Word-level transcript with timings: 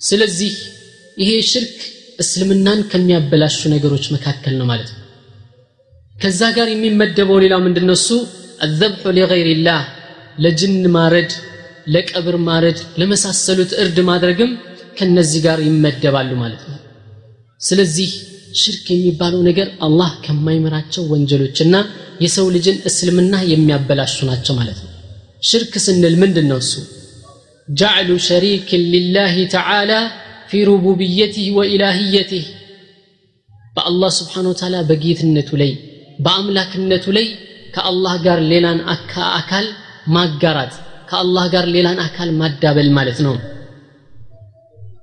ስለዚህ 0.00 0.52
ይሄ 1.16 1.30
ሽርክ 1.50 1.76
እስልምናን 2.22 2.80
ከሚያበላሹ 2.90 3.60
ነገሮች 3.74 4.04
መካከል 4.14 4.54
ነው 4.60 4.66
ማለት 4.70 4.90
ነው። 4.94 5.02
ከዛ 6.16 6.40
ጋር 6.56 6.68
የሚመደበው 6.70 7.38
ሌላው 7.44 7.60
ምንድነው? 7.66 7.96
እሱ 7.98 8.08
አዘብሑ 8.60 9.04
ሊገይሪላህ 9.16 9.80
ለጅን 10.38 10.76
ማረድ 10.96 11.30
ለቀብር 11.86 12.36
ማረድ 12.46 12.78
ለመሳሰሉት 13.00 13.72
እርድ 13.82 13.98
ማድረግም 14.08 14.50
ከነዚህ 14.98 15.40
ጋር 15.46 15.58
ይመደባሉ 15.66 16.30
ማለት 16.42 16.62
ነው። 16.70 16.78
ስለዚህ 17.60 18.10
ሽርክ 18.54 18.86
የሚባለው 18.92 19.40
ነገር 19.48 19.68
አላህ 19.86 20.10
ከማይምራቸው 20.24 21.04
ወንጀሎችና 21.12 21.74
የሰው 22.20 22.46
ልጅን 22.56 22.76
እስልምና 22.88 23.36
የሚያበላሹ 23.52 24.16
ናቸው 24.30 24.54
ማለት 24.60 24.78
ነው። 24.84 24.92
ሽርክ 25.42 25.74
ስንል 25.86 26.14
ምንድን 26.22 26.46
ነው 26.52 26.58
እሱ 26.64 26.72
ጀዕሉ 27.68 28.10
ሸሪክን 28.26 28.82
ሊላህ 28.92 29.34
ተዓላ 29.54 29.92
ፊ 30.50 30.60
ሩቡብየትህ 30.68 31.46
ወኢላህየትህ 31.56 32.44
በአላህ 33.76 34.10
ስብሓን 34.18 34.46
ወተዓላ 34.50 34.76
በጌትነቱ 34.90 35.50
ላይ 35.62 35.72
በአምላክነቱ 36.18 37.06
ላይ 37.16 37.26
ከአላህ 37.74 38.14
ጋር 38.26 38.38
ሌላን 38.52 38.78
አካል 39.36 39.66
ማጋራት 40.14 40.74
ከአላህ 41.10 41.44
ጋር 41.54 41.64
ሌላን 41.74 41.98
አካል 42.04 42.30
ማዳበል 42.40 42.88
ማለት 42.98 43.18
ነው። 43.26 43.34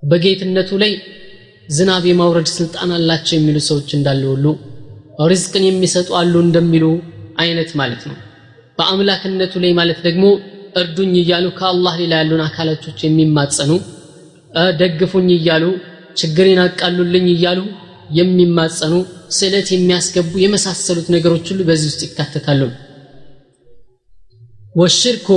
በጌትነቱ 0.04 0.72
ላይ 0.84 0.94
ዝናብ 1.70 2.06
የማውረድ 2.10 2.48
ስልጣን 2.56 2.90
አላቸው 2.98 3.36
የሚሉ 3.38 3.58
ሰዎች 3.68 3.90
እንዳለ 3.98 4.24
ሁሉ 4.32 4.46
ሪዝቅን 5.32 5.66
የሚሰጡ 5.68 6.10
አሉ 6.22 6.34
እንደሚሉ 6.46 6.86
አይነት 7.38 7.70
ማለት 7.82 8.02
ነው። 8.10 8.18
በአምላክነቱ 8.78 9.54
ላይ 9.64 9.72
ማለት 9.80 10.00
ደግሞ 10.08 10.26
እርዱኝ 10.76 11.14
እያሉ 11.22 11.46
ከአላህ 11.58 11.94
ሌላ 12.02 12.14
ያሉን 12.22 12.42
አካላቶች 12.46 13.00
የሚማጸኑ 13.06 13.72
ደግፉኝ 14.80 15.28
እያሉ 15.36 15.66
ችግሬን 16.20 16.60
አቃሉልኝ 16.64 17.28
እያሉ 17.34 17.60
የሚማጸኑ 18.18 18.94
ስዕለት 19.38 19.68
የሚያስገቡ 19.74 20.32
የመሳሰሉት 20.42 21.08
ነገሮች 21.16 21.46
ሁሉ 21.52 21.62
በዚህ 21.70 21.88
ውስጥ 21.92 22.02
ይካተታሉ። 22.08 22.62
ወሽርኩ 24.76 25.30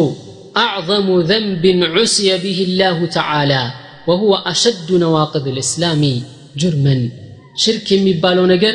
አዕظሙ 0.56 1.08
ዘንብን 1.30 1.80
ዑስየ 1.94 2.30
ብህ 2.42 2.58
ላሁ 2.78 2.98
ተዓላ 3.16 3.52
ወሁወ 4.08 4.34
አሸዱ 4.50 4.88
ነዋቅድ 5.02 5.46
ልእስላሚ 5.56 6.02
ጁርመን። 6.60 7.00
ሽርክ 7.62 7.86
የሚባለው 7.94 8.46
ነገር 8.52 8.74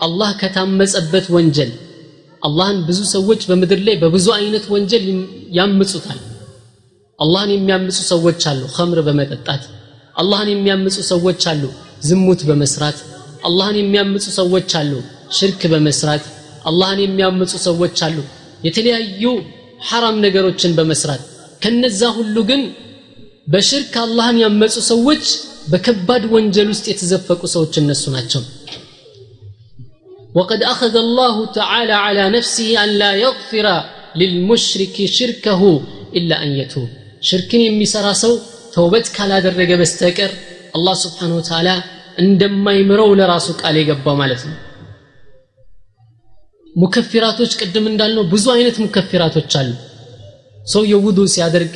አላህ 0.00 0.30
ከታመጸበት 0.40 1.26
ወንጀል 1.34 1.70
አላህን 2.42 2.78
ብዙ 2.88 3.00
ሰዎች 3.12 3.40
በምድር 3.48 3.80
ላይ 3.86 3.96
በብዙ 4.02 4.26
አይነት 4.36 4.64
ወንጀል 4.74 5.06
ያምጹታል 5.58 6.20
አላህን 7.18 7.50
የሚያምጹ 7.54 7.98
ሰዎች 8.10 8.42
አሉ 8.50 8.60
ኸምር 8.74 8.98
በመጠጣት። 9.06 9.62
አላህን 10.16 10.50
የሚያምጹ 10.52 10.96
ሰዎች 11.10 11.42
አሉ 11.52 11.62
ዝሙት 12.08 12.40
በመስራት። 12.48 12.98
አላህን 13.48 13.76
የሚያምጹ 13.80 14.24
ሰዎች 14.38 14.70
አሉ 14.80 14.92
ሽርክ 15.38 15.62
በመስራት። 15.72 16.24
አላህን 16.70 17.00
የሚያምጹ 17.04 17.52
ሰዎች 17.66 17.98
አሉ 18.06 18.18
የተለያዩ 18.66 19.24
ሐራም 19.88 20.16
ነገሮችን 20.24 20.72
በመስራት። 20.78 21.22
ከነዛ 21.62 22.02
ሁሉ 22.18 22.36
ግን 22.50 22.62
በሽርክ 23.52 23.94
አላህን 24.02 24.38
ያመጹ 24.42 24.74
ሰዎች 24.90 25.24
በከባድ 25.70 26.24
ወንጀል 26.34 26.68
ውስጥ 26.72 26.84
የተዘፈቁ 26.90 27.42
ሰዎች 27.54 27.74
እነሱ 27.82 28.04
ናቸው 28.16 28.42
وقد 30.35 30.63
أخذ 30.63 30.95
الله 30.97 31.35
تعالى 31.51 31.95
على 32.05 32.23
نفسه 32.29 32.83
أن 32.83 32.89
لا 33.01 33.11
يغفر 33.15 33.67
للمشرك 34.15 34.95
شركه 35.17 35.61
إلا 36.15 36.35
أن 36.43 36.49
يتوب 36.59 36.89
شركن 37.21 37.59
يمسرا 37.59 38.13
سو 38.13 38.31
توبت 38.73 39.07
كالا 39.07 39.37
درجة 39.39 39.75
بستكر 39.75 40.31
الله 40.77 40.93
سبحانه 41.03 41.35
وتعالى 41.39 41.75
እንደማይምረው 42.23 43.09
ለራሱ 43.19 43.47
ቃል 43.61 43.75
የገባው 43.79 44.15
ማለት 44.21 44.41
ነው 44.49 44.57
ሙከፊራቶች 46.75 47.51
ቅድም 47.61 47.85
እንዳልነው 47.91 48.23
ብዙ 48.33 48.45
አይነት 48.55 48.77
ሙከፊራቶች 48.83 49.51
አሉ 49.61 49.71
ሰውየው 50.73 51.01
ውዱ 51.07 51.19
ሲያደርግ 51.33 51.73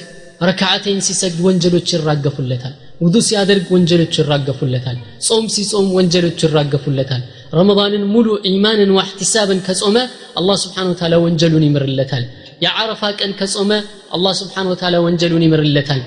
ረካዓተኝ 0.49 0.97
ሲሰግድ 1.07 1.39
ወንጀሎች 1.47 1.87
ይራገፉለታል 1.95 2.73
ውዱ 3.00 3.16
ሲያደርግ 3.26 3.66
ወንጀሎች 3.74 4.14
ይራገፉለታል። 4.20 4.96
ጾም 5.26 5.46
ሲጾም 5.54 5.86
ወንጀሎች 5.96 6.40
ይራገፉለታል። 6.46 7.22
ረመዳንን 7.52 8.04
ሙሉ 8.12 8.28
ኢማንን 8.50 8.90
ዋሕቲሳብን 8.98 9.60
ከጾመ 9.66 9.96
አላህ 10.40 10.56
ስብሓን 10.62 10.90
ወተላ 10.92 11.14
ወንጀሉን 11.24 11.64
ይምርለታል። 11.68 12.24
የዓረፋ 12.64 13.02
ቀን 13.20 13.32
ከጾመ 13.40 13.70
አላህ 14.16 14.32
ስብሓን 14.40 14.68
ወተላ 14.72 14.96
ወንጀሉን 15.06 15.44
ይምርለታል። 15.46 16.02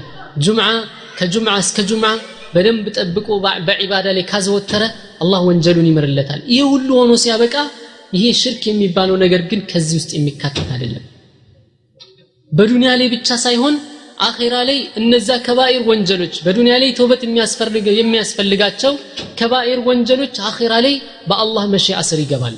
ጁምዓ 0.45 0.67
ከጁምዓ 1.19 1.55
እስከ 1.63 1.77
ጁምዓ 1.89 2.11
በደንብ 2.53 2.85
ጠብቆ 2.97 3.27
በዒባዳ 3.67 4.07
ላይ 4.17 4.23
ካዘወተረ 4.31 4.83
አላህ 5.23 5.41
ወንጀሉን 5.49 5.89
ይምርለታል። 5.89 6.39
ይህ 6.53 6.63
ሁሉ 6.73 6.89
ሆኖ 6.99 7.11
ሲያበቃ 7.23 7.55
ይሄ 8.15 8.25
ሽርክ 8.41 8.63
የሚባለው 8.69 9.15
ነገር 9.23 9.41
ግን 9.49 9.61
ከዚህ 9.71 9.95
ውስጥ 9.99 10.11
የሚካተት 10.17 10.69
አይደለም። 10.75 11.03
በዱንያ 12.51 12.89
ላይ 12.99 13.07
ብቻ 13.13 13.29
ሳይሆን 13.43 13.75
አኼራ 14.20 14.54
ላይ 14.68 14.78
እነዛ 15.00 15.28
ከባኢር 15.46 15.82
ወንጀሎች 15.90 16.34
በዱንያ 16.46 16.74
ላይ 16.82 16.90
ተውበት 16.98 17.22
የሚያስፈልጋቸው 18.00 18.94
ከባኢር 19.38 19.78
ወንጀሎች 19.88 20.34
አኼራ 20.48 20.72
ላይ 20.86 20.94
በአላህ 21.30 21.64
መሺአ 21.74 22.00
ስር 22.08 22.20
ይገባሉ 22.24 22.56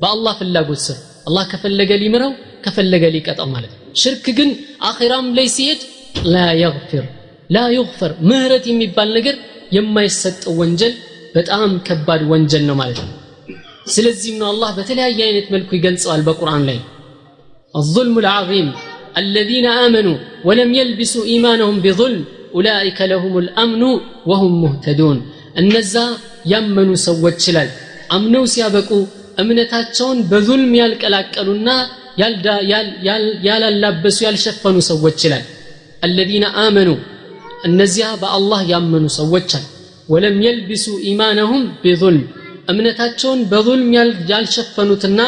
በአላህ 0.00 0.34
ፍላጎት 0.40 0.80
ስር 0.86 0.98
አላህ 1.28 1.44
ከፈለገ 1.52 1.90
ሊምረው 2.02 2.32
ከፈለገ 2.66 3.04
ሊቀጣው 3.16 3.48
ማለት 3.54 3.72
ነው 3.72 3.82
ሽርክ 4.02 4.26
ግን 4.38 4.50
አኼራም 4.90 5.26
ላይ 5.38 5.48
ሲሄድ 5.56 5.80
ላ 6.32 6.44
የግፊር 6.62 7.04
ላ 7.50 7.64
ዩግፈር 7.76 8.12
ምህረት 8.30 8.64
የሚባል 8.70 9.08
ነገር 9.18 9.36
የማይሰጠው 9.76 10.54
ወንጀል 10.62 10.94
በጣም 11.34 11.72
ከባድ 11.88 12.22
ወንጀል 12.32 12.64
ነው 12.70 12.76
ማለት 12.82 13.00
ነው 13.04 13.10
ስለዚህም 13.94 14.38
ነው 14.42 14.48
አላህ 14.52 14.70
በተለያየ 14.78 15.20
አይነት 15.28 15.46
መልኩ 15.54 15.70
ይገልጸዋል 15.78 16.22
በቁርአን 16.28 16.64
ላይ 16.70 16.80
الظلم 17.74 18.16
العظيم 18.18 18.68
الذين 19.15 19.65
آمنوا 19.85 20.17
ولم 20.47 20.69
يلبسوا 20.79 21.23
إيمانهم 21.25 21.75
بظلم 21.85 22.21
أولئك 22.55 22.99
لهم 23.11 23.33
الأمن 23.43 23.83
وهم 24.29 24.53
مهتدون. 24.63 25.17
እነዛ 25.61 25.93
ያመኑ 26.53 26.89
ሰዎች 27.07 27.39
ይላል። 27.49 27.69
አምነው 28.15 28.43
ሲያበቁ 28.53 28.89
እምነታቸውን 29.41 30.17
በዙልም 30.31 30.71
ያልቀላቀሉና 30.81 31.69
ያላላበሱ 33.47 34.17
ያልሸፈኑ 34.27 34.75
ሰዎች 34.91 35.17
ይላል። 35.25 35.43
الذين 36.07 36.43
آمنوا 36.67 36.97
እነዚያ 37.67 38.05
በአላህ 38.21 38.59
ያመኑ 38.73 39.05
ሰዎች 39.19 39.49
አል 39.57 39.65
ወለም 40.13 40.35
የልብሱ 40.45 40.85
ኢማነሁም 41.11 41.63
ቢظልም 41.83 42.25
እምነታቸውን 42.71 43.39
በظልም 43.51 43.89
ያልሸፈኑትና 44.31 45.19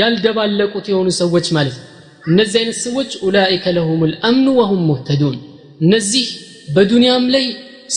ያልደባለቁት 0.00 0.86
የሆኑ 0.92 1.08
ሰዎች 1.22 1.46
ማለት 1.56 1.76
ነው። 1.80 1.86
እነዚህ 2.29 2.57
አይነት 2.61 2.77
ሰዎች 2.85 3.11
ኡላኢከ 3.25 3.65
ለሁም 3.77 4.01
ልአምኑ 4.11 4.47
ወሁም 4.59 4.81
ሙህተዱን 4.89 5.37
እነዚህ 5.81 6.27
በዱንያም 6.75 7.25
ላይ 7.35 7.45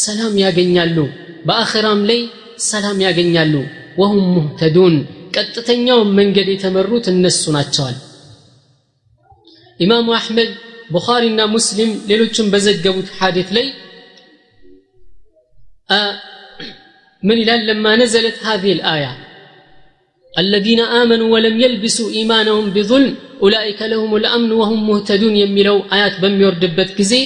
ሰላም 0.03 0.35
ያገኛሉ 0.45 0.97
በአኸራም 1.47 2.01
ላይ 2.11 2.21
ሰላም 2.71 2.99
ያገኛሉ 3.07 3.55
ወሁም 4.01 4.23
ሙህተዱን 4.37 4.95
ቀጥተኛውን 5.37 6.11
መንገድ 6.19 6.49
የተመሩት 6.53 7.07
እነሱ 7.15 7.45
ናቸዋል 7.57 7.97
ኢማሙ 9.81 10.09
አሕመድ 10.19 10.51
ቡኻሪና 10.95 11.41
ሙስሊም 11.55 11.91
ሌሎችም 12.11 12.51
በዘገቡት 12.53 13.09
ሐዲት 13.19 13.51
ላይ 13.57 13.67
من 17.23 17.33
إلى 17.33 17.67
لما 17.67 17.97
نزلت 17.97 18.39
هذه 18.41 18.73
الآية 18.73 19.26
الذين 20.44 20.82
آمنوا 21.02 21.30
ولم 21.34 21.56
يلبسوا 21.66 22.10
إيمانهم 22.18 22.66
بظلم 22.76 23.14
أولئك 23.44 23.80
لهم 23.92 24.12
الأمن 24.16 24.52
وهم 24.60 24.80
مهتدون 24.90 25.36
يميلوا 25.44 25.82
آيات 25.96 26.16
بم 26.22 26.36
يردبت 26.46 26.90
كزي 26.98 27.22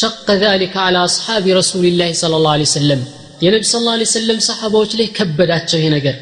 شق 0.00 0.26
ذلك 0.44 0.74
على 0.86 0.98
أصحاب 1.08 1.44
رسول 1.60 1.84
الله 1.90 2.10
صلى 2.22 2.34
الله 2.38 2.52
عليه 2.56 2.68
وسلم. 2.72 3.00
የነቢ 3.44 3.62
ስ 3.72 3.78
ላ 3.86 3.92
ሰለም 4.18 4.38
ሰሓባዎች 4.48 4.90
ላይ 4.98 5.06
ከበዳቸው 5.16 5.76
ይሄ 5.80 5.86
ነገር። 5.96 6.16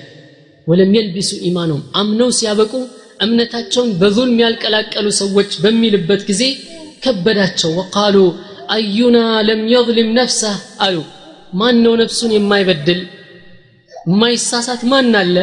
ወለም 0.71 0.91
የልቢሱ 0.97 1.31
ኢማኖም 1.49 1.81
አምነው 2.01 2.29
ሲያበቁ 2.39 2.73
እምነታቸውን 3.25 3.91
በዙልም 4.01 4.39
ያልቀላቀሉ 4.45 5.07
ሰዎች 5.23 5.51
በሚልበት 5.63 6.23
ጊዜ 6.31 6.43
ከበዳቸው። 7.05 7.71
ወቃሉ 7.81 8.17
አዩና 8.77 9.19
ለም 9.49 9.63
የظልም 9.75 10.09
ነፍሰህ 10.21 10.57
አሉ። 10.87 10.97
ማን 11.61 11.77
ነው 11.85 11.95
ነፍሱን 12.03 12.31
የማይበድል? 12.37 13.01
የማይሳሳት 14.11 14.83
ማን 14.93 15.13
አለ? 15.23 15.37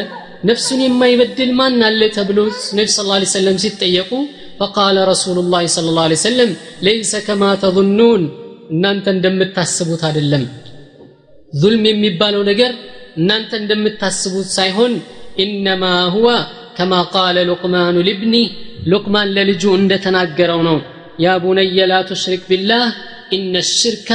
ነፍሱን 0.44 0.82
የማይበድል 0.84 1.52
ማን 1.60 1.80
አለ 1.88 2.02
ተብሎ 2.18 2.40
ነቢ 2.78 2.88
ስ 2.94 3.06
ላ 3.10 3.16
ሰለም 3.32 3.56
ሲጠየቁ 3.64 4.12
ፈቃለ 4.60 4.98
ረሱሉ 5.10 5.38
ላ 5.54 5.62
ለ 5.78 6.10
ላ 6.12 6.18
ሰለም 6.24 6.52
ለይሰ 6.86 7.22
ከማ 7.28 7.44
ተظኑን 7.64 8.24
እናንተ 8.72 9.06
እንደምታስቡት 9.16 10.02
አይደለም። 10.08 10.44
ዙልም 11.54 11.84
የሚባለው 11.90 12.44
ነገር 12.52 12.72
እናንተ 13.18 13.52
እንደምታስቡት 13.62 14.48
ሳይሆን 14.58 14.94
ኢነማ 15.44 15.84
ሁዋ 16.16 16.30
ከማ 16.78 16.94
ቃለ 17.14 17.38
ሉቅማኑ 17.50 17.98
ልብኒ 18.10 18.36
ሉቅማን 18.92 19.34
ለልጁ 19.38 19.64
እንደተናገረው 19.80 20.62
ነው። 20.70 20.78
ያ 21.20 21.38
ቡነየ 21.44 21.88
ላ 21.92 21.96
ቱሽሪክ 22.10 22.44
ቢላህ 22.52 22.86
ኢነ 23.32 23.56
ሽርከ 23.72 24.10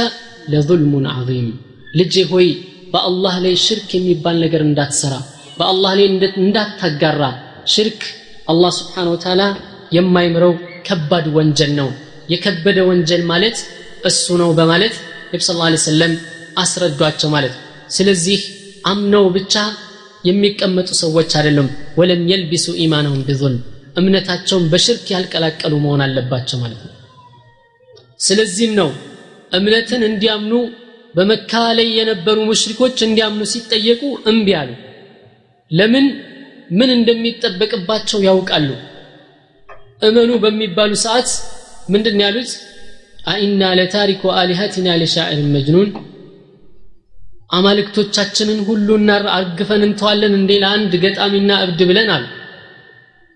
ለظልሙን 0.53 1.05
ዓظም 1.13 1.47
ልጄ 1.93 2.15
ሆይ 2.31 2.47
በአላህ 2.93 3.35
ላይ 3.45 3.55
ሽርክ 3.65 3.89
የሚባል 3.97 4.35
ነገር 4.45 4.61
እንዳትሰራ። 4.65 5.13
በአላህ 5.57 5.91
ላይ 5.97 6.05
እንዳታጋራ 6.41 7.23
ሽርክ 7.73 8.01
አላህ 8.49 8.71
ስብሓን 8.77 9.09
ወተዓላ 9.13 9.41
የማይምረው 9.91 10.53
ከባድ 10.87 11.25
ወንጀል 11.37 11.71
ነው። 11.79 11.89
የከበደ 12.29 12.79
ወንጀል 12.89 13.21
ማለት 13.31 13.57
እሱ 14.05 14.25
ነው 14.41 14.49
በማለት 14.59 14.95
ነቢ 15.31 15.41
ስ 15.41 15.53
ላ 15.59 15.69
ሰለም 15.85 16.13
አስረዷቸው 16.57 17.29
ማለት። 17.35 17.53
ስለዚህ 17.89 18.39
አምነው 18.85 19.25
ብቻ 19.35 19.55
የሚቀመጡ 20.25 20.89
ሰዎች 21.01 21.31
አይደለም 21.39 21.67
ወለም 21.97 22.21
የልቢሱ 22.31 22.67
ኢማነሁም 22.83 23.23
ቢظልም 23.27 23.61
እምነታቸውን 23.97 24.65
በሽርክ 24.71 25.07
ያልቀላቀሉ 25.13 25.73
መሆን 25.83 26.03
አለባቸው 26.05 26.57
ማለት 26.63 26.81
ነው። 26.85 26.93
ስለዚህም 28.19 28.73
ነው 28.79 28.89
እምነትን 29.51 30.01
እንዲያምኑ 30.09 30.53
በመካ 31.15 31.51
ላይ 31.77 31.87
የነበሩ 31.97 32.37
ሙሽሪኮች 32.49 32.97
እንዲያምኑ 33.07 33.43
ሲጠየቁ 33.51 34.01
እምቢ 34.31 34.47
አሉ 34.61 34.69
ለምን 35.73 36.05
ምን 36.71 36.89
እንደሚጠበቅባቸው 36.97 38.19
ያውቃሉ? 38.27 38.69
እመኑ 40.01 40.31
በሚባሉ 40.43 40.91
ሰዓት 41.05 41.29
ምንድን 41.89 42.21
ያሉት? 42.23 42.51
አኢና 43.27 43.63
ለታሪኩ 43.79 44.23
አሊሀቲና 44.39 44.87
ለሻዕርን 45.01 45.49
መጅኑን 45.55 45.89
አማልክቶቻችንን 47.49 48.59
ሁሉ 48.67 48.87
አርግፈን 49.35 49.81
እንተዋለን 49.87 50.33
እንዴ 50.39 50.51
ለአንድ 50.63 50.93
ገጣሚና 51.03 51.51
እብድ 51.65 51.81
ብለን 51.89 52.09
አሉ። 52.15 52.25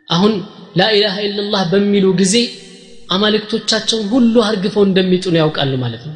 አሁን 0.08 0.34
ላኢላሃ 0.80 1.16
ኢላላህ 1.28 1.64
በሚሉ 1.72 2.06
ጊዜ 2.22 2.36
አማልክቶቻቸውን 3.10 4.06
ሁሉ 4.14 4.36
አርግፈው 4.48 4.84
እንደሚጥሉ 4.88 5.34
ያውቃሉ 5.42 5.74
ማለት 5.84 6.04
ነው። 6.10 6.16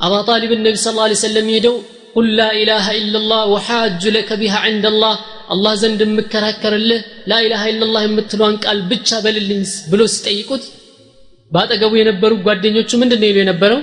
አባ 0.00 0.14
ጣሊብን 0.28 0.60
ነቢ 0.66 0.76
ስ 0.78 0.90
ላ 0.98 1.06
ሰለም 1.22 1.48
ሄደው 1.54 1.76
ቁል 2.14 2.28
ላ 2.38 2.46
ኢላሃ 2.58 2.86
ኢላላህ 3.00 3.42
ወሓጁ 3.52 4.02
ለከ 4.14 4.38
ቢሃ 4.40 4.54
ዕንደ 4.68 4.86
ላህ 5.02 5.16
አላህ 5.54 5.72
ዘንድ 5.82 6.00
የምከራከርልህ 6.04 7.00
ላኢላሃ 7.30 7.62
ኢላላህ 7.72 8.02
የምትሏን 8.06 8.56
ቃል 8.64 8.80
ብቻ 8.90 9.18
በልልኝ 9.24 9.60
ብሎ 9.92 10.02
ሲጠይቁት 10.14 10.64
በአጠገቡ 11.52 11.92
የነበሩ 11.98 12.32
ጓደኞቹ 12.46 12.90
ምንድን 13.02 13.20
ነው 13.22 13.28
ይሉ 13.30 13.38
የነበረው? 13.42 13.80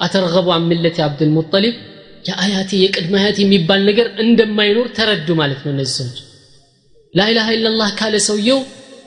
አተርገቡ 0.00 0.48
አን 0.54 0.64
ሚለቲ 0.70 0.96
አብድልሙጠሊብ 1.04 1.74
የአያቴ 2.24 2.70
የቅድመ 2.82 3.14
አያቴ 3.20 3.38
የሚባል 3.44 3.80
ነገር 3.88 4.06
እንደማይኖር 4.24 4.86
ተረዱ 4.96 5.28
ማለት 5.40 5.60
ነው 5.64 5.72
እነዚህ 5.74 5.94
ሰዎች። 5.98 6.18
ላኢላሃ 7.14 7.48
ኢላላህ 7.56 7.90
ካለ 7.98 8.14
ሰውየው 8.28 8.60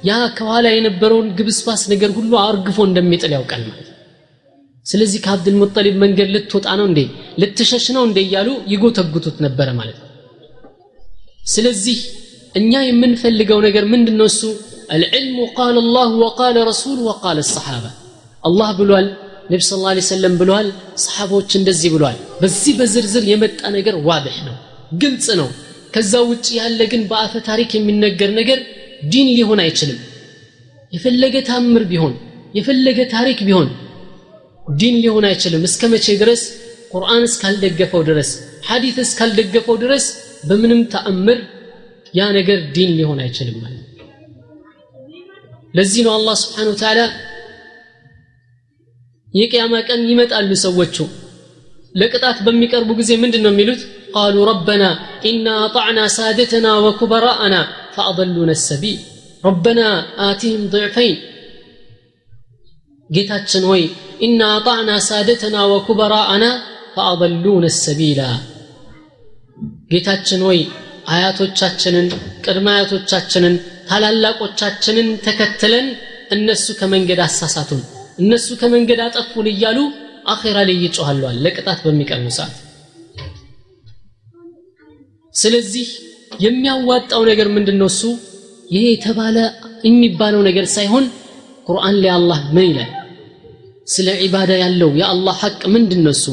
ያ 0.04 0.18
ከኋላ 0.38 0.68
የነበረውን 0.74 1.30
ግብስባስ 1.38 1.83
ነገር 1.94 2.09
ሁሉ 2.18 2.31
አርግፎ 2.44 2.77
እንደሚጥል 2.89 3.31
ያውቃል 3.38 3.63
ማለት 3.69 3.88
ነው 3.88 3.96
ስለዚህ 4.88 5.19
ከአብድልሙጠሊብ 5.24 5.95
መንገድ 6.04 6.30
ልትወጣ 6.36 6.68
ነው 6.80 6.86
እንዴ? 6.89 7.00
ልትሸሽ 7.39 7.86
ነው 7.95 8.04
እንዴ? 8.07 8.18
እያሉ 8.25 8.50
ይጎተጉቱት 8.68 9.38
ነበረ 9.45 9.68
ማለት 9.74 9.98
ነው። 9.98 10.06
ስለዚህ 11.45 11.98
እኛ 12.56 12.72
የምንፈልገው 12.86 13.60
ነገር 13.68 13.84
ምንድን 13.86 14.16
ነው 14.19 14.28
እሱ 14.31 14.42
አልዕልሙ 14.92 15.38
ቃል 15.57 15.75
አላሁ 15.84 16.12
ወቃለ 16.24 16.57
ረሱሉ 16.69 16.98
ወቃለ 17.10 17.39
ሰሓባ። 17.50 17.86
አላህ 18.44 18.69
ብሏል 18.80 19.07
ነቢ 19.51 19.62
ስ 19.63 19.78
ላ 19.81 19.94
ሰለም 20.10 20.34
ብለዋል 20.42 20.68
ሰሓቦች 20.98 21.50
እንደዚህ 21.60 21.90
ብለዋል 21.94 22.18
በዚህ 22.42 22.74
በዝርዝር 22.80 23.24
የመጣ 23.31 23.62
ነገር 23.75 23.95
ዋድሕ 24.07 24.38
ነው 24.48 24.56
ግልጽ 25.01 25.28
ነው። 25.40 25.50
ከዛ 25.94 26.13
ውጭ 26.30 26.48
ያለ 26.60 26.80
ግን 26.92 27.01
በአፈ 27.12 27.33
ታሪክ 27.45 27.69
የሚነገር 27.75 28.31
ነገር 28.40 28.60
ዲን 29.04 29.28
ሊሆን 29.38 29.60
አይችልም። 29.66 30.00
የፈለገ 30.94 31.36
ታምር 31.50 31.83
ቢሆን 31.83 32.13
የፈለገ 32.56 33.00
ታሪክ 33.12 33.40
ቢሆን 33.48 33.68
ዲን 34.68 34.96
ሊሆን 35.04 35.25
አይችልም። 35.30 35.64
እስከ 35.69 35.81
መቼ 35.92 36.08
ድረስ? 36.22 36.42
ቁርአን 36.92 37.24
እስካልደገፈው 37.28 38.02
ድረስ 38.10 38.30
ሐዲት 38.68 38.98
እስካልደገፈው 39.04 39.75
ድረስ 39.84 40.06
በምንም 40.50 40.81
ተአምር 40.94 41.40
ያ 42.14 42.28
ነገር 42.38 42.60
ዲን 42.75 42.92
ሊሆን 42.98 43.19
አይችልም 43.24 43.58
ማለት 43.64 43.84
ለዚህ 45.74 46.02
ነው 46.06 46.14
አላህ 46.18 46.36
ስብሓን 46.42 46.69
ወተዓላ 46.72 47.00
የቅያማ 49.34 49.75
ቀን 49.88 50.02
ይመጣሉ 50.12 50.52
ሰዎቹ። 50.64 50.96
ለቅጣት 51.96 52.38
በሚቀርቡ 52.46 52.90
ጊዜ 53.00 53.12
ምንድን 53.22 53.42
ነው 53.46 53.52
የሚሉት? 53.54 53.81
ቃሉ 54.14 54.36
ረበና 54.50 54.84
ኢና 55.30 55.48
አጣዕና 55.64 56.00
ሳደተና 56.16 56.68
ወኩበራአና 56.86 57.56
ፈአضሉነ 57.96 58.52
ሰቢል። 58.64 59.00
ረበና 59.44 59.81
አቲህም 60.28 60.64
ضዕፈይን 60.74 61.18
ጌታችን 63.10 63.66
ሆይ 63.69 63.84
ኢና 64.19 64.44
አጣዕና 64.54 64.92
ሳደተና 65.08 65.58
ወኩበራአና 65.72 66.46
ፈአضሉነ 66.94 67.66
ሰቢላ 67.78 68.22
ጌታችን 69.92 70.42
ሆይ 70.48 70.60
አያቶቻችንን 71.08 72.08
ቅድመ 72.46 72.68
አያቶቻችንን 72.74 73.56
ታላላቆቻችንን 73.90 75.10
ተከትለን 75.25 75.86
እነሱ 76.36 76.66
ከመንገድ 76.80 77.22
አሳሳቱን 77.28 77.81
እነሱ 78.19 78.48
ከመንገድ 78.62 79.02
አጠፉን 79.06 79.48
እያሉ 79.54 79.78
አኼራ 80.34 80.58
ላይ 80.69 80.78
ይጮኋለዋል 80.86 81.38
ለቅጣት 81.46 81.80
በሚቀርቡ 81.86 82.28
ሰዓት። 82.38 82.56
ስለዚህ 85.36 85.88
የሚያዋጣው 86.42 87.22
ነገር 87.30 87.48
ምንድን 87.56 87.78
ነው 87.81 87.90
እሱ 87.94 88.02
ይሄ 88.69 88.86
የተባለ 88.92 89.38
የሚባለው 89.88 90.42
ነገር 90.48 90.66
ሳይሆን 90.75 91.06
ቁርአን 91.68 91.98
ላይ 92.04 92.12
አላህ 92.18 92.40
ምን 92.56 92.66
ይላል 92.69 92.92
ስለ 93.88 94.07
ዒባዳ 94.24 94.51
ያለው 94.63 94.89
የአላህ 95.01 95.36
ሐቅ 95.44 95.62
ምንድን 95.75 96.01
ነው 96.06 96.12
እሱ? 96.12 96.25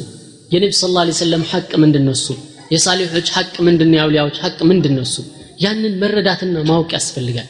የነቢ 0.53 0.73
ስ 0.75 0.89
ላ 0.97 1.05
ሰለም 1.19 1.43
ሐቅ 1.51 1.71
ምንድን 1.83 2.05
ነው 2.07 2.15
እሱ? 2.19 2.27
የሳሊሖች 2.73 3.29
ሐቅ 3.37 3.55
ምንድን 3.67 3.89
ነው 3.91 3.97
የአውሊያዎች 3.99 4.37
ሐቅ 4.45 4.59
ምንድን 4.71 4.95
ነው 4.99 5.05
እሱ? 5.09 5.17
ያንን 5.61 5.95
መረዳትና 6.03 6.57
ማወቅ 6.71 6.91
ያስፈልጋል። 6.97 7.49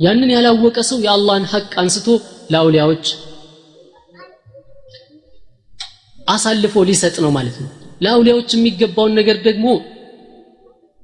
ያንን 0.00 0.30
ያላወቀ 0.34 0.78
ሰው 0.90 0.98
የአላህን 1.06 1.46
ሐቅ 1.52 1.70
አንስቶ 1.74 2.06
ለአውሊያዎች 2.50 3.06
አሳልፎ 6.28 6.84
ሊሰጥ 6.88 7.16
ነው 7.24 7.30
ማለት 7.30 7.56
ነው። 7.62 7.70
ለአውሊያዎች 8.02 8.50
የሚገባውን 8.54 9.14
ነገር 9.20 9.36
ደግሞ 9.48 9.66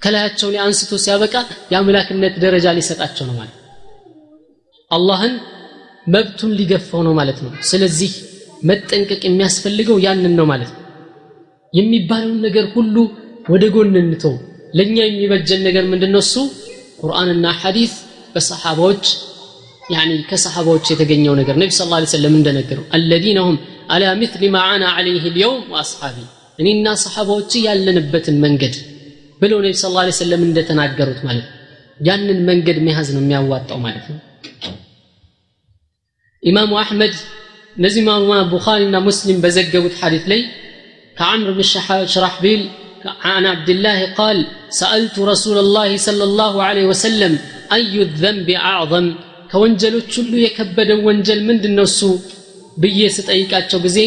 ከላያቸው 0.02 0.48
ላይ 0.54 0.60
አንስቶ 0.64 0.92
ሲያበቃ 1.04 1.34
የአምላክነት 1.72 2.34
ደረጃ 2.44 2.66
ሊሰጣቸው 2.76 3.24
ነው 3.26 3.34
ማለት 3.34 3.54
አላህን 4.90 5.34
መብቱን 6.14 6.52
ሊገፋው 6.58 7.00
ነው 7.06 7.14
ማለት 7.20 7.38
ነው። 7.44 7.50
ስለዚህ 7.70 8.12
መጠንቀቅ 8.62 9.20
የሚያስፈልገው 9.24 9.96
ያንን 10.06 10.34
ነው 10.38 10.46
ማለት 10.52 10.70
ነው። 10.74 10.82
የሚባለውን 11.72 12.38
ነገር 12.46 12.66
ሁሉ 12.74 12.96
ወደ 13.48 13.64
ጎን 13.74 13.96
እንተው። 14.02 14.34
ለእኛ 14.74 14.96
የሚበጀን 15.04 15.60
ነገር 15.68 15.84
ምንድነው 15.92 16.22
እሱ? 16.26 16.34
ቁርአንና 17.00 17.46
ሐዲስ 17.62 17.92
በሰሓባዎች 18.34 19.04
يعني 19.90 20.14
كصحابوች 20.30 20.84
የተገኘው 20.92 21.34
ነገር 21.40 21.54
ነቢ 21.60 21.70
ስ 21.76 21.84
ላ 21.92 21.98
ሰለም 22.12 22.34
እንደነገሩ 22.38 22.78
አለዚነ 22.96 23.38
ሁም 23.46 23.56
አላ 23.94 24.10
ምትል 24.20 24.42
ማ 24.54 24.64
አና 24.72 24.84
አለይህ 24.96 25.24
ልየውም 25.34 25.62
ወአስሓቢ 25.72 26.16
እኔና 26.58 26.86
ሰሓባዎች 27.04 27.52
ያለንበትን 27.66 28.36
መንገድ 28.44 28.74
ብለው 29.40 29.58
ነቢ 29.64 29.74
ስ 29.82 29.90
ላ 29.94 30.04
ሰለም 30.20 30.42
እንደተናገሩት 30.48 31.20
ማለት 31.28 31.46
ያንን 32.00 32.40
መንገድ 32.50 32.78
መያዝ 32.86 33.08
ነው 33.16 33.22
የሚያዋጣው 33.24 33.78
ማለት 33.86 34.06
ነው። 34.12 34.18
ኢማሙ 36.43 36.71
አሕመድ 36.83 37.13
እነዚህ 37.75 38.01
ኢማሙ 38.03 38.31
ቡኻሪና 38.53 38.95
ሙስሊም 39.07 39.37
በዘገቡት 39.43 39.95
ሐዲት 40.01 40.25
ላይ 40.31 40.41
ከዓምር 41.17 41.51
ብን 41.57 41.67
ሽራሕቢል 42.13 42.63
عن 43.27 43.45
عبد 43.45 43.69
الله 43.69 43.99
قال 44.13 44.37
سألت 44.71 45.15
رسول 45.31 45.57
الله 45.57 45.89
صلى 45.97 46.23
الله 46.23 46.53
عليه 46.63 46.85
وسلم 46.91 47.33
أي 47.77 47.93
الذنب 48.07 48.49
أعظم 48.69 49.05
ከወንጀሎች 49.51 50.11
ሁሉ 50.19 50.33
የከበደ 50.43 50.91
ወንጀል 51.07 51.39
ምንድን 51.47 51.73
ነው 51.77 51.85
እሱ 51.89 51.99
ብዬ 52.77 52.99
ስጠይቃቸው 53.15 53.79
ጊዜ 53.85 53.99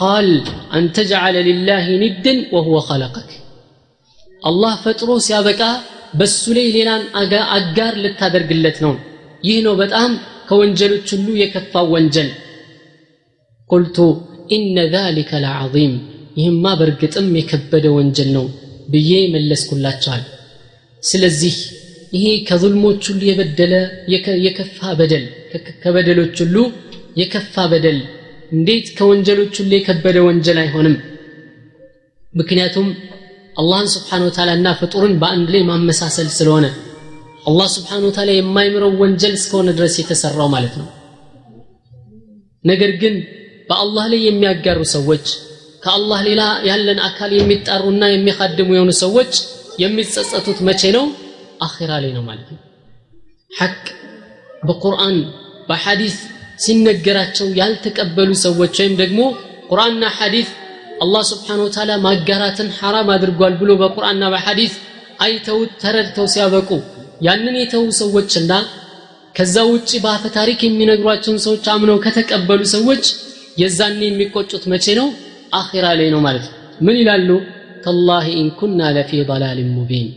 ቃል 0.00 0.28
አን 0.76 0.84
ተጅዓለ 0.96 1.36
ሊላህ 1.48 1.84
ኒድን 2.02 2.38
ወሁወ 2.54 2.80
ኸለቀክ 2.88 3.30
አላህ 4.42 4.74
ፈጥሮ 4.84 5.10
ሲያበቃ 5.26 5.62
በሱ 6.18 6.42
ላይ 6.56 6.66
ሌላን 6.76 7.02
አጋር 7.56 7.94
ልታደርግለት 8.04 8.78
ነው 8.84 8.92
ይህ 9.48 9.58
ነው 9.66 9.74
በጣም 9.82 10.10
ከወንጀሎች 10.47 11.07
ሁሉ 11.15 11.27
የከፋው 11.39 11.87
ወንጀል። 11.93 12.29
ቁልቱ 13.69 13.97
ኢነ 14.55 14.77
ዛሊከ 14.93 15.31
ለዓظም 15.43 15.93
ይህማ 16.37 16.65
በእርግጥም 16.79 17.29
የከበደ 17.39 17.85
ወንጀል 17.95 18.29
ነው 18.35 18.45
ብዬ 18.89 19.11
መለስኩላቸዋል 19.33 20.23
ስለዚህ 21.03 21.55
ይሄ 22.15 22.25
ከዙልሞች 22.47 23.01
ሁሉ 23.09 23.21
የበደለ 23.29 23.73
የከፋ 24.45 24.91
በደል 24.99 25.25
ከበደሎች 25.81 26.35
ሁሉ 26.43 26.55
የከፋ 27.19 27.65
በደል 27.71 27.99
እንዴት 28.51 28.87
ከወንጀሎች 28.97 29.53
ሁሉ 29.61 29.71
የከበደ 29.75 30.17
ወንጀል 30.25 30.57
አይሆንም? 30.61 30.95
ምክንያቱም 32.33 32.87
አላህን 33.55 33.87
ስብሓን 33.93 34.25
ወተዓላ 34.27 34.51
እና 34.57 34.67
ፍጡርን 34.79 35.13
በአንድ 35.21 35.47
ላይ 35.53 35.61
ማመሳሰል 35.69 36.29
ስለሆነ 36.37 36.65
አላህ 37.45 37.67
ስብሓን 37.73 38.03
ወተላ 38.07 38.29
የማይምረው 38.35 38.91
ወንጀል 39.01 39.33
እስከሆነ 39.39 39.69
ድረስ 39.77 39.95
የተሰራው 39.99 40.47
ማለት 40.53 40.75
ነው። 40.81 40.87
ነገር 42.63 42.91
ግን 43.01 43.15
በአላህ 43.69 44.05
ላይ 44.11 44.21
የሚያጋሩ 44.27 44.79
ሰዎች 44.95 45.25
ከአላህ 45.83 46.19
ሌላ 46.27 46.41
ያለን 46.69 46.99
አካል 47.07 47.31
የሚጣሩና 47.35 48.03
የሚካድሙ 48.11 48.69
የሆኑ 48.75 48.91
ሰዎች 49.03 49.33
የሚጸጸቱት 49.83 50.59
መቼ 50.67 50.81
ነው? 50.97 51.05
አኺራ 51.61 51.91
ላይ 52.03 52.11
ነው 52.17 52.23
ማለት 52.29 52.47
ነው። 52.53 52.59
ሐቅ 53.51 53.83
በቁርአን 54.63 55.17
በሐዲስ 55.69 56.15
ሲነገራቸው 56.63 57.47
ያልተቀበሉ 57.59 58.31
ሰዎች 58.45 58.75
ወይም 58.81 58.93
ደግሞ 59.01 59.19
ቁርአንና 59.69 60.05
ሐዲስ 60.17 60.49
አላህ 61.03 61.23
ስብሓን 61.31 61.61
ወተዓላ 61.65 61.93
ማጋራትን 62.05 62.69
ሐራም 62.77 63.09
አድርጓል 63.15 63.53
ብሎ 63.61 63.71
በቁርአንና 63.81 64.25
በሐዲስ 64.33 64.73
አይተውት 65.25 65.71
ተረድተው 65.81 66.27
ሲያበቁ 66.33 66.69
ያንን 67.21 67.55
የተዉ 67.59 67.85
ሰዎችና 67.99 68.51
ከዛ 69.35 69.55
ውጭ 69.69 69.91
በአፈ 70.03 70.23
ታሪክ 70.37 70.59
የሚነግሯቸውን 70.63 71.39
ሰዎች 71.45 71.65
አምነው 71.73 71.97
ከተቀበሉ 72.03 72.61
ሰዎች 72.73 73.05
የዛኔ 73.61 73.99
የሚቆጩት 74.05 74.63
መቼ 74.71 74.85
ነው? 74.99 75.07
አኺራ 75.53 75.85
ላይ 75.99 76.07
ነው 76.13 76.21
ማለት 76.25 76.45
ነው። 76.47 76.53
ምን 76.85 76.95
ይላሉ? 77.01 77.29
ተላሂ 77.85 78.27
ኢንኩና 78.41 78.81
ለፊ 78.95 79.11
ضላል 79.29 79.59
ሙቢን 79.75 80.07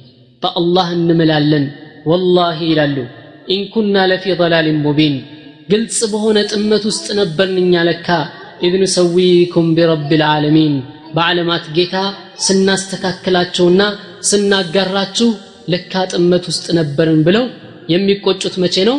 በአላህ 0.42 0.88
እንምላለን። 0.96 1.64
والله 2.06 2.58
ይላሉ። 2.70 2.96
إن 3.48 3.64
كنا 3.64 3.96
لفي 4.10 4.24
ضلال 4.40 4.68
مبين 4.84 5.14
ግልጽ 5.70 5.98
በሆነ 6.12 6.38
ጥመት 6.52 6.84
ውስጥ 6.90 7.06
ነበርን 7.20 7.58
እኛ 7.64 7.82
ለካ። 7.88 8.08
إذ 8.62 8.74
نسويكم 8.82 9.66
برب 9.76 10.10
العالمين 10.20 10.74
በዓለማት 11.14 11.66
ጌታ 11.76 11.96
ስናስተካክላቸውና 12.46 13.82
ስናጋራችሁ 14.30 15.28
ለካ 15.68 16.02
ጥመት 16.12 16.44
ውስጥ 16.50 16.66
ነበርን 16.78 17.20
ብለው 17.26 17.44
የሚቆጩት 17.92 18.54
መቼ 18.62 18.76
ነው? 18.88 18.96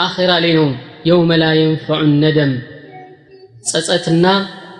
አኺራ 0.00 0.30
ላይ 0.44 0.52
ነው። 0.58 0.68
የውመ 1.08 1.32
ላ 1.40 1.46
የንፈዑ 1.58 2.00
ነደም። 2.22 2.52
ጸጸትና 3.68 4.26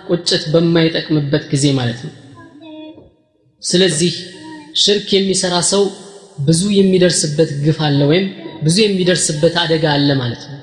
ቁጭት 0.09 0.43
በማይጠቅምበት 0.53 1.43
ጊዜ 1.51 1.65
ማለት 1.79 1.99
ነው። 2.05 2.13
ስለዚህ 3.63 4.13
ሽርክ 4.83 5.07
የሚሰራ 5.15 5.55
ሰው 5.71 5.83
ብዙ 6.39 6.61
የሚደርስበት 6.77 7.49
ግፍ 7.63 7.79
አለ 7.87 8.01
ወይም 8.11 8.27
ብዙ 8.63 8.75
የሚደርስበት 8.83 9.55
አደጋ 9.63 9.85
አለ 9.95 10.09
ማለት 10.21 10.43
ነው። 10.49 10.59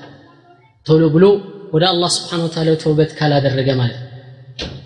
ቶሎ 0.85 1.03
ብሎ 1.15 1.25
ወደ 1.73 1.83
አላህ 1.91 2.09
ስብሓን 2.15 2.41
ወተዓላ 2.45 2.75
ተውበት 2.83 3.11
ካላደረገ 3.17 3.69
ማለት 3.81 3.97
ነው። 4.01 4.09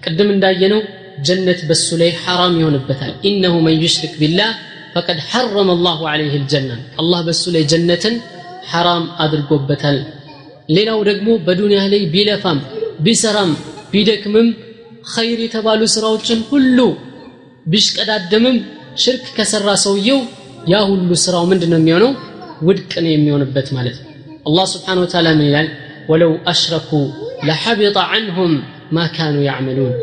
ቅድም 0.03 0.29
እንዳየነው 0.33 0.81
ጀነት 1.27 1.60
በሱ 1.69 1.88
ላይ 2.01 2.12
ሐራም 2.24 2.55
ይሆንበታል። 2.62 3.12
ኢነሁ 3.29 3.55
መን 3.65 3.75
ዩሽሪክ 3.83 4.13
ቢላህ 4.21 4.51
ፈቀድ 4.95 5.19
ሐረመ 5.29 5.69
አላሁ 5.75 6.00
ዐለይህ 6.12 6.33
ልጀና 6.36 6.71
አላህ 7.01 7.19
በሱ 7.27 7.43
ላይ 7.55 7.63
ጀነትን 7.71 8.15
ሐራም 8.71 9.05
አድርጎበታል። 9.24 9.98
ሌላው 10.69 11.00
ደግሞ 11.10 11.29
በዱንያ 11.45 11.79
ላይ 11.93 12.01
ቢለፋም 12.13 12.60
ቢሰራም 13.05 13.51
ቢደክምም 13.93 14.50
ኸይር 15.13 15.39
የተባሉ 15.45 15.81
ስራዎችን 15.95 16.39
ሁሉ 16.50 16.77
ቢሽቀዳደምም 17.65 18.57
ሽርክ 19.03 19.25
ከሰራ 19.38 19.69
ሰውየው 19.86 20.19
ያ 20.71 20.79
ሁሉ 20.89 21.12
ስራው 21.24 21.43
ምንድን 21.51 21.71
ነው 21.74 21.79
የሚሆነው? 21.81 22.12
ውድቅ 22.62 22.91
ነው 23.03 23.12
የሚሆንበት 23.13 23.67
ማለት 23.77 23.95
ነው። 24.00 24.07
አላህ 24.48 24.65
ስብሓን 24.74 25.00
ወተዓላ 25.03 25.27
ምን 25.38 25.45
ይላል? 25.50 25.67
ወለው 26.12 26.31
አሽረኩ 26.51 26.89
ለሐቢጠ 27.48 27.98
ዐንሁም 28.12 28.53
ማ 28.95 29.05
ካኑ 29.15 29.36
ያዕመሉን። 29.50 29.93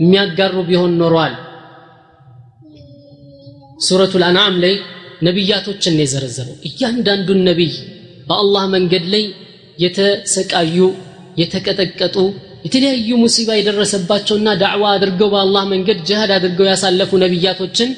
የሚያጋሩ 0.00 0.54
ቢሆን 0.68 0.92
ኖሯል 1.00 1.34
ሱረቱ 3.78 4.12
ልአንዓም 4.22 4.54
ላይ 4.64 4.74
ነቢያቶችን 5.26 5.94
ነው 5.96 6.02
የዘረዘረው። 6.04 6.56
እያንዳንዱን 6.68 7.40
ነቢይ 7.48 7.72
በአላህ 8.28 8.64
መንገድ 8.74 9.04
ላይ 9.14 9.24
የተሰቃዩ 9.78 10.76
የተቀጠቀጡ 11.40 12.16
የተለያዩ 12.64 13.10
ሙሲባ 13.22 13.50
የደረሰባቸውና 13.56 14.48
ዳዕዋ 14.62 14.84
አድርገው 14.94 15.28
በአላህ 15.34 15.64
መንገድ 15.72 15.98
ጅሃድ 16.08 16.30
አድርገው 16.36 16.66
ያሳለፉ 16.70 17.10
ነቢያቶችን 17.24 17.90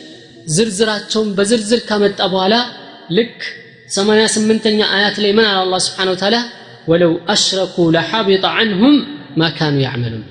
ዝርዝራቸውን 0.54 1.28
በዝርዝር 1.36 1.80
ካመጣ 1.88 2.20
በኋላ 2.32 2.54
ልክ 3.18 3.38
88ኛ 3.94 4.80
አያት 4.96 5.16
ላይ 5.22 5.32
ምን 5.38 5.46
አለ 5.46 5.56
አላህ 5.62 5.80
ስብሓን 5.86 6.10
ወተዓላ? 6.12 6.36
ወለው 6.90 7.12
አሽረኩ 7.32 7.76
ለሐቢጠ 7.94 8.44
ዐንሁም 8.56 8.94
ማ 9.40 9.48
ካኑ 9.56 9.76
ያዕመሉን። 9.86 10.22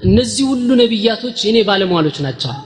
እነዚህ 0.00 0.44
ሁሉ 0.52 0.68
ነቢያቶች 0.82 1.38
የኔ 1.46 1.58
ባለሟሎች 1.68 2.16
ናቸዋል 2.26 2.60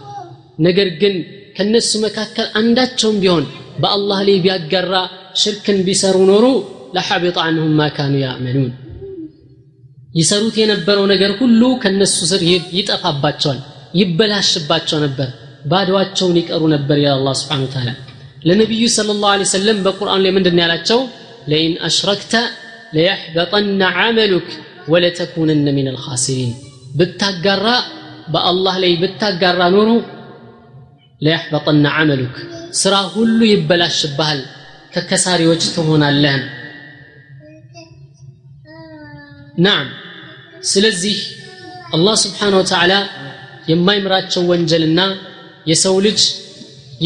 ነገር 0.59 0.89
ግን 1.01 1.15
ከነሱ 1.57 1.93
መካከል 2.07 2.47
አንዳቸውም 2.61 3.21
ቢሆን 3.23 3.45
በአላህ 3.83 4.19
ላይ 4.29 4.37
ቢያጋራ 4.45 4.95
ሽርክን 5.43 5.79
ቢሰሩ 5.87 6.19
ኖሩ 6.31 6.47
ለሐቢጣ 6.97 7.39
አንሁም 7.47 7.73
ማካኑ 7.81 7.97
ካኑ 7.99 8.15
ያእመኑን 8.25 8.71
ይሰሩት 10.15 10.57
የነበረው 10.61 11.07
ነገር 11.13 11.33
ሁሉ 11.41 11.63
ከነሱ 11.83 12.19
ስር 12.31 12.43
ይጠፋባቸዋል 12.79 13.59
ይበላሽባቸው 14.01 15.01
ነበር 15.07 15.29
ባድዋቸውን 15.71 16.37
ይቀሩ 16.41 16.63
ነበር 16.75 16.97
ይላል 17.01 17.17
አላህ 17.19 17.35
Subhanahu 17.41 17.71
Ta'ala 17.75 17.95
ለነብዩ 18.49 18.83
ሰለላሁ 18.97 19.29
ዐለይሂ 19.33 19.49
ወሰለም 19.49 19.79
በቁርአን 19.87 20.21
ላይ 20.25 20.33
ምንድን 20.37 20.61
ያላቸው? 20.63 21.01
ለኢን 21.51 21.75
አሽረክተ 21.87 22.33
ለየሕበጠና 22.95 23.83
ዓመሉክ 24.01 24.49
ወለተኩነነ 24.93 25.67
ሚነል 25.77 25.99
ኻሲሪን። 26.05 26.53
ብታጋራ 26.99 27.67
በአላህ 28.33 28.75
ላይ 28.85 28.93
ብታጋራ 29.03 29.61
ኖሩ 29.77 29.89
ለየሕበጠነ 31.21 31.87
ዓመሉክ 31.99 32.35
ስራ 32.81 32.95
ሁሉ 33.15 33.39
ይበላሽብሃል 33.53 34.41
ከከሳሪዎች 34.95 35.63
ትሆናለህ 35.77 36.37
ናም 39.67 39.87
ስለዚህ 40.71 41.17
አላህ 41.97 42.15
ስብሓን 42.25 42.55
ወተዓላ 42.61 42.93
የማይምራቸው 43.71 44.43
ወንጀልና 44.51 45.01
የሰው 45.67 45.97
ልጅ 46.07 46.21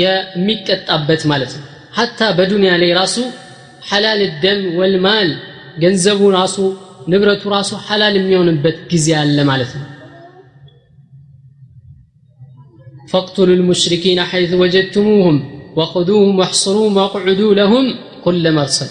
የሚቀጣበት 0.01 1.23
ማለት 1.31 1.53
ነው። 1.59 1.67
ሐታ 1.99 2.21
በዱንያ 2.39 2.73
ላይ 2.83 2.91
ራሱ 3.01 3.17
ሐላል 3.89 4.21
ደም 4.43 4.61
ወልማል 4.81 5.31
ገንዘቡ 5.83 6.21
ራሱ 6.39 6.57
ንብረቱ 7.11 7.43
ራሱ 7.57 7.71
ሐላል 7.87 8.15
የሚሆንበት 8.19 8.77
ጊዜ 8.93 9.09
አለ 9.21 9.39
ማለት 9.51 9.73
ነው 9.79 9.87
فاقتلوا 13.12 13.56
المشركين 13.60 14.20
حيث 14.32 14.52
وجدتموهم 14.62 15.36
وخذوهم 15.78 16.34
واحصروهم 16.40 16.94
واقعدوا 16.98 17.52
لهم 17.60 17.86
كل 18.26 18.44
مرصد 18.58 18.90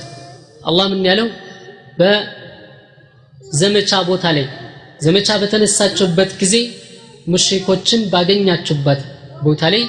الله 0.69 0.85
من 0.93 1.01
ያለው 1.09 1.29
በዘመቻ 2.01 3.91
ቦታ 4.11 4.25
ላይ 4.37 4.47
ዘመቻ 5.07 5.29
በተነሳችሁበት 5.43 6.31
ጊዜ 6.43 6.55
ሙሽሪኮችን 7.33 8.01
ባገኛችሁበት 8.13 9.01
ቦታ 9.47 9.63
ላይ 9.75 9.83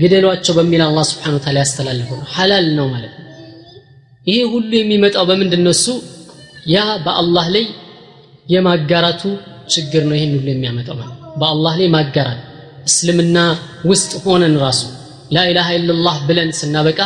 ግደሏቸው 0.00 0.52
በሚል 0.58 0.82
አላህ 0.88 1.04
ስብሓን 1.12 1.36
ታላ 1.44 1.56
ያስተላልፈው 1.64 2.16
ነው 2.20 2.26
ሐላል 2.36 2.66
ነው 2.78 2.86
ማለት 2.94 3.12
ነው 3.18 3.26
ይሄ 4.26 4.38
ሁሉ 4.54 4.70
የሚመጣው 4.80 5.24
በምንድን 5.30 5.62
ነው 5.66 5.72
እሱ 5.76 5.86
ያ 6.74 6.78
በአላህ 7.06 7.46
ላይ 7.56 7.64
የማጋራቱ 8.54 9.22
ችግር 9.74 10.02
ነው 10.10 10.16
ይህን 10.18 10.32
ሁሉ 10.38 10.46
የሚያመጣው 10.52 10.96
ማለት 11.00 11.16
በአላህ 11.40 11.72
ላይ 11.80 11.88
ማጋራት 11.96 12.40
እስልምና 12.85 13.37
ውስጥ 13.91 14.11
ሆነን 14.25 14.55
ራሱ 14.63 14.81
ላኢላሃ 15.35 15.69
ኢላላህ 15.77 16.15
ብለን 16.27 16.49
ስናበቃ 16.59 16.99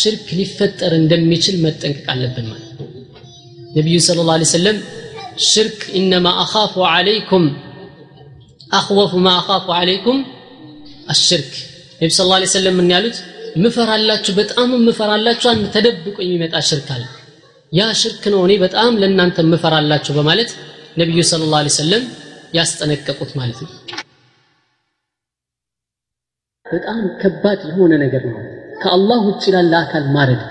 ሽርክ 0.00 0.26
ሊፈጠር 0.38 0.92
እንደሚችል 1.00 1.56
መጠንቀቅ 1.64 2.06
አለብን 2.12 2.46
ማለት 2.50 2.70
ነው። 2.78 2.86
ነቢዩ 3.76 3.96
ስለ 4.06 4.20
ላ 4.28 4.36
ሰለም 4.52 4.78
ሽርክ 5.48 5.80
ኢነማ 6.00 6.26
አኻፉ 6.44 6.74
ዓለይኩም 6.92 7.44
አኽወፉ 8.70 9.12
ማ 9.26 9.32
አኻፉ 9.40 9.66
ዓለይኩም 9.78 10.18
አሽርክ። 11.08 11.52
ነቢ 12.00 12.10
ስ 12.12 12.26
ላ 12.30 12.38
ሰለም 12.54 12.74
ምን 12.78 12.88
ያሉት? 12.94 13.18
ምፈራላችሁ 13.64 14.32
በጣም 14.40 14.70
ምፈራላችሁ 14.88 15.48
አንድ 15.52 15.66
ተደብቆ 15.74 16.16
የሚመጣ 16.24 16.54
ሽርክ 16.70 16.88
አለ። 16.94 17.04
ያ 17.72 17.86
ሽርክ 18.02 18.24
ነው 18.34 18.40
እኔ 18.46 18.54
በጣም 18.64 18.92
ለእናንተ 19.02 19.46
ምፈራላችሁ 19.52 20.14
በማለት 20.18 20.50
ነቢዩ 21.00 21.20
ስለ 21.30 21.44
ላ 21.54 21.62
ሰለም 21.78 22.04
ያስጠነቀቁት 22.54 23.30
ማለት 23.40 23.60
ነው 23.64 23.70
በጣም 26.66 27.00
ከባድ 27.20 27.60
የሆነ 27.68 27.92
ነገር 28.02 28.22
ነው። 28.30 28.38
ከአላህ 28.80 29.18
ውጭ 29.28 29.44
ላለ 29.54 29.72
አካል 29.82 30.04
ማረድ። 30.14 30.42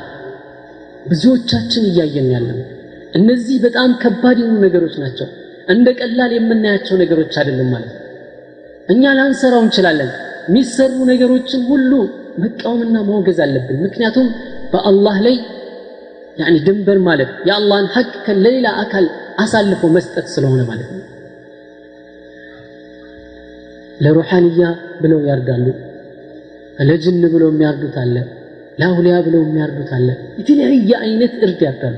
ብዙዎቻችን 1.06 1.84
እያየን 1.90 2.28
ያለን 2.34 2.60
እነዚህ 3.14 3.58
በጣም 3.66 3.90
ከባድ 4.02 4.38
የሆኑ 4.42 4.56
ነገሮች 4.66 4.96
ናቸው። 5.04 5.28
እንደ 5.68 5.88
ቀላል 6.00 6.32
የምናያቸው 6.36 6.96
ነገሮች 7.04 7.34
አይደለም 7.42 7.70
ማለት 7.72 7.92
ነው። 7.92 8.02
እኛ 8.90 9.14
ላንሰራው 9.18 9.62
እንችላለን። 9.66 10.10
የሚሰሩ 10.48 10.96
ነገሮችን 11.12 11.62
ሁሉ 11.70 11.92
መቃወምና 12.38 12.98
ማውገዝ 13.08 13.40
አለብን። 13.46 13.78
ምክንያቱም 13.86 14.28
በአላህ 14.74 15.18
ላይ 15.26 15.36
ያኒ 16.38 16.56
ድንበር 16.66 17.00
ማለት 17.08 17.32
የአላህን 17.50 17.88
ሐቅ 17.96 18.14
ለሌላ 18.38 18.68
አካል 18.84 19.06
አሳልፎ 19.40 19.84
መስጠት 19.96 20.28
ስለሆነ 20.34 20.62
ማለት 20.70 20.90
ነው። 20.92 21.02
ለሩሓንያ 24.00 24.64
ብለው 25.02 25.20
ያርዳሉ 25.30 25.66
ለጅን 26.84 27.24
ብለው 27.34 27.50
የሚያርዱት 27.52 27.96
አለ 28.02 28.16
ለአውሊያ 28.80 29.16
ብለው 29.26 29.42
የሚያርዱት 29.44 29.92
አለ። 29.98 30.08
የተለያየ 30.40 30.92
አይነት 31.04 31.34
እርድ 31.46 31.62
ያርዳሉ 31.68 31.96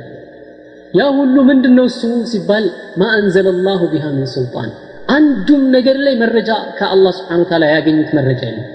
ያ 0.94 1.06
ሁሉ 1.18 1.36
ምንድን 1.50 1.74
ነው 1.78 1.86
እሱ 1.92 2.02
ሲባል 2.32 2.66
ማ 3.00 3.10
አንዘለ 3.16 3.48
ላሁ 3.66 3.82
ቢሃ 3.94 4.06
ምን 4.14 4.28
ሱልጣን። 4.34 4.70
አንዱም 5.16 5.64
ነገር 5.76 5.98
ላይ 6.06 6.16
መረጃ 6.22 6.50
ከአላህ 6.78 7.12
ስብሓን 7.18 7.42
ወተዓላ 7.44 7.66
ያገኙት 7.74 8.10
መረጃ 8.18 8.42
የለም። 8.50 8.66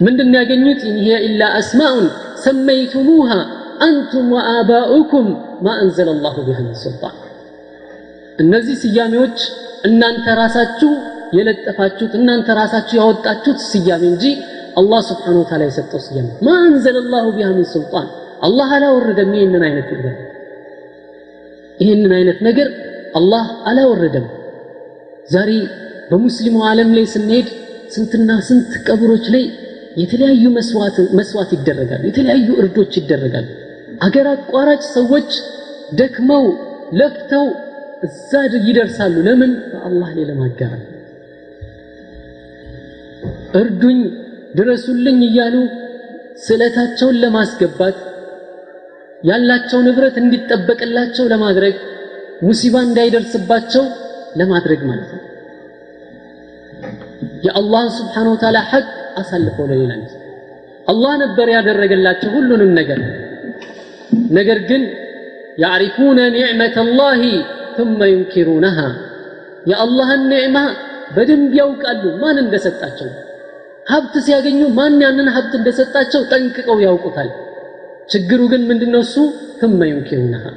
ምንድን 0.00 0.30
ያገኙት? 0.38 0.80
ኢንሂየ 0.90 1.18
ኢላ 1.26 1.42
አስማኡን 1.58 2.06
ሰመይቱሙሃ 2.44 3.30
አንቱም 3.86 4.26
ወአባኡኩም 4.34 5.26
ማ 5.64 5.74
አንዘለ 5.82 6.08
አላሁ 6.16 6.34
ቢሃ 6.46 6.58
ምን 6.66 6.76
ሱልጣን። 6.82 7.14
እነዚህ 8.38 8.76
ስያሜዎች 8.82 9.38
እናንተ 9.88 10.26
ራሳችሁ 10.40 10.90
የለጠፋችሁት 11.32 12.12
እናንተ 12.18 12.48
ራሳችሁ 12.58 12.96
ያወጣችሁት 13.00 13.60
ስያሜ 13.68 14.02
እንጂ 14.12 14.24
አላህ 14.80 15.00
ስብሓን 15.08 15.36
ወተዓላ 15.40 15.62
የሰጠው 15.68 16.00
ስያሜ 16.06 16.26
ማ 16.46 16.54
አንዘለ 16.64 16.96
አላሁ 17.04 17.26
ቢሃ 17.36 17.48
ምን 17.52 17.66
ሱልጣን? 17.72 18.06
አላህ 18.42 18.68
አላወረደም 18.76 19.30
ይህንን 19.36 19.62
አይነት 19.68 19.88
ነገር። 19.94 20.14
ይህንን 21.78 22.12
አይነት 22.18 22.38
ነገር 22.48 22.68
አላህ 23.14 23.46
አላወረደም። 23.70 24.26
ዛሬ 25.28 25.50
በሙስሊሙ 26.10 26.56
ዓለም 26.70 26.90
ላይ 26.96 27.06
ስንሄድ 27.14 27.48
ስንትና 27.94 28.30
ስንት 28.48 28.72
ቀብሮች 28.88 29.26
ላይ 29.34 29.44
የተለያዩ 29.96 30.44
መስዋዕት 31.18 31.52
ይደረጋሉ 31.56 32.02
የተለያዩ 32.10 32.48
እርዶች 32.62 32.92
ይደረጋሉ 33.00 33.46
አገር 34.06 34.26
አቋራጭ 34.32 34.82
ሰዎች 34.96 35.30
ደክመው 35.92 36.44
ለፍተው 36.92 37.46
እዛ 38.02 38.30
ይደርሳሉ። 38.68 39.14
ለምን? 39.28 39.52
በአላህ 39.72 40.10
ላይ 40.16 40.24
ለማጋራት 40.30 40.84
እርዱኝ፣ 43.60 44.00
ድረሱልኝ 44.54 45.18
እያሉ 45.28 45.54
ስዕለታቸውን 46.44 47.16
ለማስገባት 47.22 47.96
ያላቸው 49.22 49.80
ንብረት 49.86 50.16
እንዲጠበቅላቸው 50.22 51.24
ለማድረግ 51.32 51.76
ሙሲባ 52.42 52.76
እንዳይደርስባቸው 52.86 53.84
ለማድረግ 54.40 54.80
ማለት 54.88 55.10
ነው። 55.14 55.22
የአላህ 57.46 57.84
ስብሓነ 57.98 58.26
ወተዓላ 58.34 58.58
ሐቅ 58.70 58.86
አሳልፈው 59.20 59.66
ለሌላ 59.70 59.92
አላህ 60.86 61.12
ነበር 61.22 61.46
ያደረገላቸው 61.54 62.30
ሁሉንም 62.36 62.70
ነገር። 62.80 63.00
ነገር 64.30 64.58
ግን 64.68 64.82
ያዕሪፉነ 65.58 66.18
ኒዕመተ 66.36 66.76
ላሂ 66.98 67.22
ثመ 67.76 68.00
ዩንኪሩነሃ 68.12 68.78
የአላህን 69.70 70.22
ኒዕማ 70.32 70.58
በደንብ 71.15 71.53
ያውቃሉ 71.59 72.03
ማን 72.21 72.37
እንደሰጣቸው 72.43 73.09
ሀብት 73.85 74.13
ሲያገኙ 74.25 74.61
ማን 74.77 74.97
ያንን 75.05 75.29
ሀብት 75.35 75.53
እንደሰጣቸው 75.59 76.21
ጠንቅቀው 76.31 76.77
ያውቁታል 76.87 77.29
ችግሩ 78.09 78.41
ግን 78.51 78.61
ምንድነው 78.69 79.01
እሱ 79.07 79.15
ثم 79.61 79.79
ينكرونها 79.91 80.51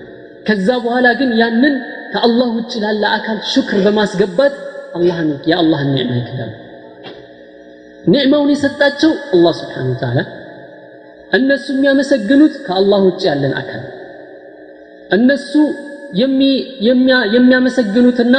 ከዛ 0.47 0.69
በኋላ 0.85 1.07
ግን 1.21 1.31
ያንን 1.41 1.75
ከአላህ 2.13 2.49
ውጭ 2.57 2.73
ላለ 2.83 3.03
አካል 3.17 3.39
ሹክር 3.53 3.79
በማስገባት 3.85 4.55
አላህን 4.97 5.29
የአላህን 5.51 5.89
ኒዕማ 5.97 6.11
ይክዳሉ 6.19 6.53
ኒዕማውን 8.05 8.51
የሰጣቸው 8.53 9.13
አላህ 9.35 9.53
ስብሓን 9.61 9.87
ወተዓላ 9.93 10.21
እነሱ 11.31 11.67
የሚያመሰግኑት 11.75 12.55
ከአላህ 12.67 13.01
ውጭ 13.09 13.23
ያለን 13.31 13.55
አካል 13.61 13.83
እነሱ 15.11 15.53
የሚያመሰግኑትና 17.33 18.37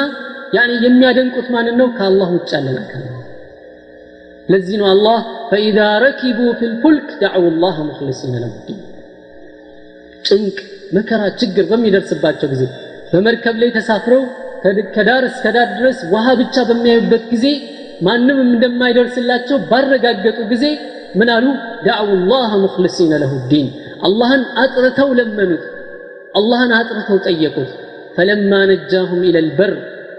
ያኒ 0.53 0.71
የሚያደንቁት 0.85 1.49
ማንን 1.55 1.77
ነው? 1.81 1.89
ከአላህ 1.97 2.29
ውጭ 2.37 2.51
ያለን 2.57 2.79
አካል 2.83 3.03
ለዚህ 4.49 4.77
ነው 4.81 4.87
አላህ 4.93 5.19
ፈኢዛ 5.51 5.79
ረኪቡ 6.05 6.39
ፊ 6.59 6.69
ልፉልክ 6.73 7.09
ደዕው 7.21 7.45
ላህ 7.63 7.77
ሙክልሲነ 7.89 8.35
ለሁ 8.43 8.53
ዲን። 8.67 8.79
ጭንቅ 10.25 10.57
መከራ 10.97 11.23
ችግር 11.41 11.65
በሚደርስባቸው 11.71 12.49
ጊዜ 12.53 12.63
በመርከብ 13.13 13.57
ላይ 13.63 13.71
ተሳፍረው 13.77 14.23
ከዳር 14.95 15.25
እስከ 15.29 15.45
ዳር 15.57 15.69
ድረስ 15.79 15.99
ውሃ 16.13 16.27
ብቻ 16.41 16.57
በሚያዩበት 16.69 17.23
ጊዜ 17.33 17.47
ማንም 18.07 18.39
እንደማይደርስላቸው 18.47 19.59
ባረጋገጡ 19.71 20.39
ጊዜ 20.53 20.65
ምን 21.19 21.29
አሉ? 21.37 21.47
ዳዕው 21.87 22.11
ላህ 22.31 22.51
ሙክልሲነ 22.65 23.13
ለሁ 23.23 23.33
ዲን። 23.51 23.69
አላህን 24.07 24.43
አጥርተው 24.63 25.09
ለመኑት። 25.19 25.65
አላህን 26.39 26.73
አጥርተው 26.79 27.19
ጠየቁት። 27.27 27.71
ፈለማ 28.17 28.53
ነጃሁም 28.71 29.23
ኢለ 29.29 29.39
ልበር 29.47 29.73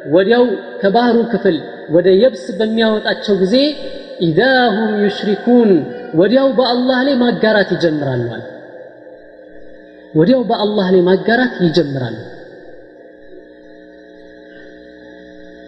ወዲያው 0.09 0.45
ከባህሩ 0.81 1.17
ክፍል 1.31 1.57
ወደ 1.89 2.07
የብስ 2.21 2.45
በሚያወጣቸው 2.59 3.35
ጊዜ 3.41 3.55
ኢዛ 4.21 4.39
ዩሽሪኩን 5.03 5.69
ወዲያው 6.13 6.47
በአላህ 6.57 6.99
ላይ 7.07 7.15
ማጋራት 7.23 7.69
ይጀምራሉ 7.75 8.25
ወዲያው 10.13 10.41
በአላህ 10.49 10.87
ላይ 10.93 11.01
ማጋራት 11.09 11.53
ይጀምራሉ። 11.65 12.17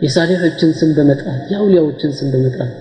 የሳሊሖችን 0.01 0.71
ስም 0.79 0.89
በመጥራት 0.97 1.43
የአውሊያዎችን 1.51 2.11
ስም 2.17 2.29
በመጥራት። 2.33 2.73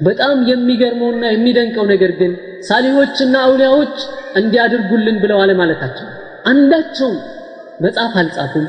በጣም 0.00 0.38
የሚገርመውና 0.48 1.24
የሚደንቀው 1.30 1.84
ነገር 1.92 2.12
ግን 2.12 2.32
ሳሊሖችና 2.60 3.34
አውሊያዎች 3.44 3.96
እንዲያድርጉልን 4.36 5.16
ብለው 5.22 5.38
አለማለታቸው። 5.42 6.08
አንዳቸውም 6.44 7.16
መጽሐፍ 7.80 8.14
አልጻፉም 8.22 8.66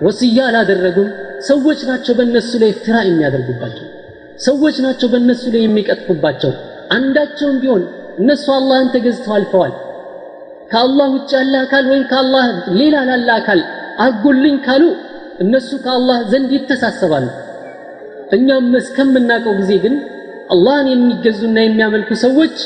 ወስያ 0.00 0.38
አላደረጉም 0.48 1.08
ሰዎች 1.46 1.80
ናቸው 1.88 2.14
በእነሱ 2.14 2.50
ላይ 2.62 2.70
ፍራ 2.78 2.96
የሚያደርጉባቸው 3.06 3.86
ሰዎች 4.38 4.76
ናቸው 4.78 5.08
በእነሱ 5.12 5.42
ላይ 5.54 5.62
የሚቀጥፉባቸው። 5.64 6.52
አንዳቸውም 6.90 7.56
ቢሆን 7.62 7.82
እነሱ 8.18 8.44
አላህን 8.52 8.88
ተገዝተው 8.94 9.34
አልፈዋል። 9.34 9.72
ከአላህ 10.70 11.06
ውጭ 11.14 11.30
ያለ 11.38 11.54
አካል 11.64 11.84
ወይም 11.90 12.04
ከአላህ 12.10 12.44
ሌላ 12.80 12.96
ላለ 13.10 13.28
አካል 13.36 13.60
አርጉልኝ 13.98 14.56
ካሉ 14.66 14.82
እነሱ 15.38 15.70
ከአላህ 15.84 16.18
ዘንድ 16.32 16.50
ይተሳሰባሉ። 16.56 17.26
እኛም 18.32 18.70
እስከምናውቀው 18.80 19.54
ጊዜ 19.60 19.72
ግን 19.84 19.94
አላህን 20.50 20.88
የሚገዙና 20.92 21.58
የሚያመልኩ 21.64 22.10
ሰዎች 22.24 22.56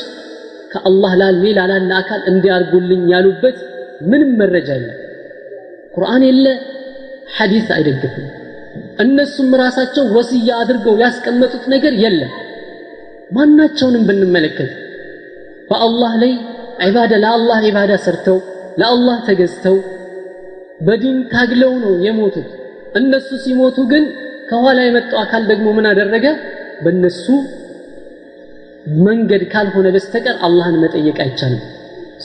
ከአላህ 0.71 1.11
ሌላ 1.43 1.59
ላለ 1.71 1.91
አካል 2.01 2.21
እንዲያርጉልኝ 2.31 3.03
ያሉበት 3.13 3.57
ምንም 4.01 4.31
መረጃ 4.39 4.69
የለም። 4.77 4.99
ቁርአን 5.95 6.23
የለ 6.29 6.45
ሐዲስ 7.37 7.67
አይደግፍም 7.75 8.25
እነሱም 8.99 9.51
ራሳቸው 9.55 10.05
ወስያ 10.15 10.49
አድርገው 10.61 10.95
ያስቀመጡት 11.03 11.63
ነገር 11.73 11.93
የለም። 12.03 12.31
ማናቸውንም 13.31 14.03
ብንመለከት 14.09 14.71
በአላህ 15.69 16.13
ላይ 16.23 16.33
ዒባዳ 16.83 17.13
ለአላህ 17.23 17.57
ዒባዳ 17.67 17.93
ሰርተው 18.05 18.37
ለአላህ 18.79 19.17
ተገዝተው 19.27 19.77
በዲን 20.81 21.17
ታግለው 21.31 21.73
ነው 21.83 21.93
የሞቱት። 22.05 22.49
እነሱ 22.95 23.29
ሲሞቱ 23.43 23.77
ግን 23.91 24.03
ከኋላ 24.49 24.79
የመጣው 24.85 25.19
አካል 25.21 25.43
ደግሞ 25.51 25.67
ምን 25.77 25.85
አደረገ? 25.91 26.25
በእነሱ 26.83 27.25
መንገድ 29.03 29.43
ካልሆነ 29.53 29.87
በስተቀር 29.95 30.35
አላህን 30.47 30.77
መጠየቅ 30.83 31.17
አይቻልም። 31.25 31.61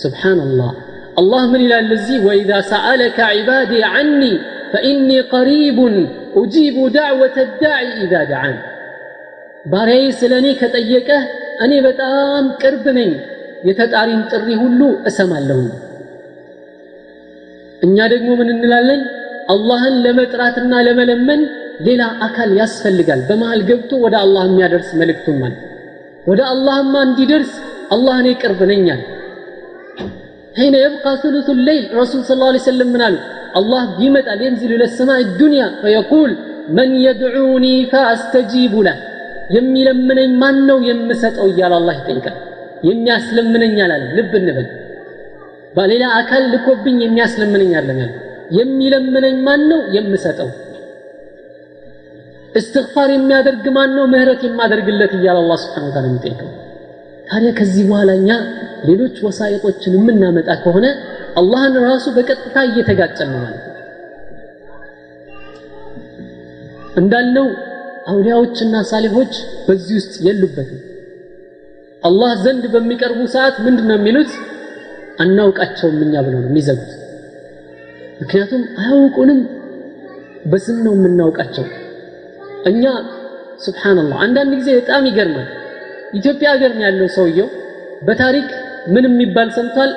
ስብሓንላህ 0.02 0.70
አላህ 1.16 1.42
ምን 1.52 1.62
ይላል 1.64 1.90
እዚህ? 1.96 2.16
ወኢዛ 2.26 2.50
ሰአለከ 2.72 3.18
ዒባዲ 3.38 3.72
ዐኒ 3.90 4.22
ፈኢኒ 4.72 5.10
ቀሪቡን 5.32 5.94
ኡጂቡ 6.38 6.76
ዳዕወተ 6.94 7.36
ዳዒ 7.60 7.86
ኢዛ 8.02 8.14
ደዓን 8.30 8.56
ባሪያዬ 9.64 10.06
ስለ 10.18 10.32
እኔ 10.40 10.48
ከጠየቀህ 10.60 11.22
እኔ 11.64 11.72
በጣም 11.86 12.44
ቅርብ 12.62 12.84
ነኝ፣ 12.98 13.10
የተጣሪን 13.68 14.20
ጥሪ 14.30 14.48
ሁሉ 14.60 14.80
እሰማለሁ። 15.08 15.60
እኛ 17.82 17.96
ደግሞ 18.12 18.28
ምን 18.40 18.48
እንላለን? 18.54 19.00
አላህን 19.52 19.94
ለመጥራትና 20.04 20.72
ለመለመን 20.86 21.40
ሌላ 21.86 22.02
አካል 22.26 22.50
ያስፈልጋል። 22.60 23.20
በመሃል 23.28 23.60
ገብቶ 23.68 23.90
ወደ 24.04 24.14
አላህ 24.24 24.42
የሚያደርስ 24.48 24.90
መልእክቱም 25.00 25.40
ወደ 26.26 26.40
አላህማ 26.52 26.94
እንዲደርስ 27.06 27.52
አላህ 27.94 28.14
እኔ 28.22 28.28
ቅርብ 28.42 28.60
ነኛል። 28.70 29.02
ሒነ 30.58 30.76
የብቃ 30.82 31.06
ሱሉሱ 31.22 31.48
ሌይል 31.66 31.84
ረሱል 31.98 32.22
ሰለላሁ 32.28 32.48
ዐለይሂ 32.50 32.62
ወሰለም 32.64 32.88
ምን 32.94 33.02
አሉ? 33.06 33.16
አላህ 33.54 33.84
ይመጣል 34.04 34.40
የንዝሉ 34.44 34.72
ለሰማዕ 34.82 35.22
ዱንያ 35.38 35.64
ፈየቁል 35.80 36.32
መን 36.76 36.90
የድዑኒ 37.04 37.66
ፈአስተጂቡ 37.92 38.74
ለህ 38.86 38.98
የሚለምነኝ 39.56 40.30
ማን 40.40 40.56
ነው 40.68 40.78
የምሰጠው 40.88 41.46
እያለ 41.52 41.74
አላህ 41.78 41.96
ይጠይቃል። 42.00 42.36
የሚያስለምነኝ 42.88 43.76
አላለም 43.84 44.10
ልብ 44.18 44.32
እንበል። 44.40 44.66
በሌላ 45.74 46.04
አካል 46.18 46.44
ልኮብኝ 46.52 46.98
የሚያስለምነኝ 47.04 47.72
አለም 47.80 47.98
ያለ 48.02 48.12
የሚለምነኝ 48.58 49.36
ማን 49.46 49.62
ነው 49.70 49.80
የምሰጠው? 49.96 50.48
እስትግፋር 52.54 53.08
የሚያደርግ 53.14 53.64
ማን 53.76 53.90
ነው 53.96 54.04
ምህረት 54.12 54.42
የማደርግለት 54.46 55.12
እያለ 55.18 55.38
አላህ 55.42 55.58
ስብሓን 55.64 55.90
ታላ 55.94 56.06
የሚጠይቀው። 56.08 56.50
ታዲያ 57.28 57.50
ከዚህ 57.58 57.82
በኋላ 57.88 58.10
እኛ 58.20 58.30
ሌሎች 58.88 59.16
ወሳይቆችን 59.26 59.94
የምናመጣ 59.98 60.48
ከሆነ 60.64 60.86
አላህን 61.36 61.74
ራሱ 61.84 62.04
በቀጥታ 62.16 62.56
እየተጋጨን 62.68 63.28
ነው 63.32 63.40
ማለት 63.40 63.64
ነው። 63.64 63.74
እንዳልነው 66.98 67.46
አውሊያዎችና 68.08 68.76
ሳሊሆች 68.90 69.32
በዚህ 69.66 69.96
ውስጥ 70.00 70.14
የሉበትም። 70.26 70.80
አላህ 72.02 72.30
ዘንድ 72.44 72.64
በሚቀርቡ 72.74 73.20
ሰዓት 73.34 73.56
ምንድን 73.66 73.86
ነው 73.90 73.96
የሚሉት? 73.98 74.30
አናውቃቸውም 75.20 75.98
እኛ 76.04 76.14
ብለው 76.26 76.40
ነው 76.40 76.50
የሚዘጉት። 76.50 76.90
ምክንያቱም 78.20 78.62
አያውቁንም 78.80 79.40
በስም 80.44 80.76
ነው 80.86 80.92
የምናውቃቸው። 80.96 81.66
እኛ 82.66 82.84
ስብሓንላህ 83.64 84.18
አንዳንድ 84.24 84.52
ጊዜ 84.60 84.68
በጣም 84.78 85.06
ይገርማል። 85.08 85.48
ኢትዮጵያ 86.12 86.48
ሀገር 86.54 86.72
ያለው 86.84 87.08
ሰውየው። 87.16 87.48
በታሪክ 88.02 88.48
ምን 88.86 89.04
የሚባል 89.08 89.48
ሰምቷል 89.56 89.90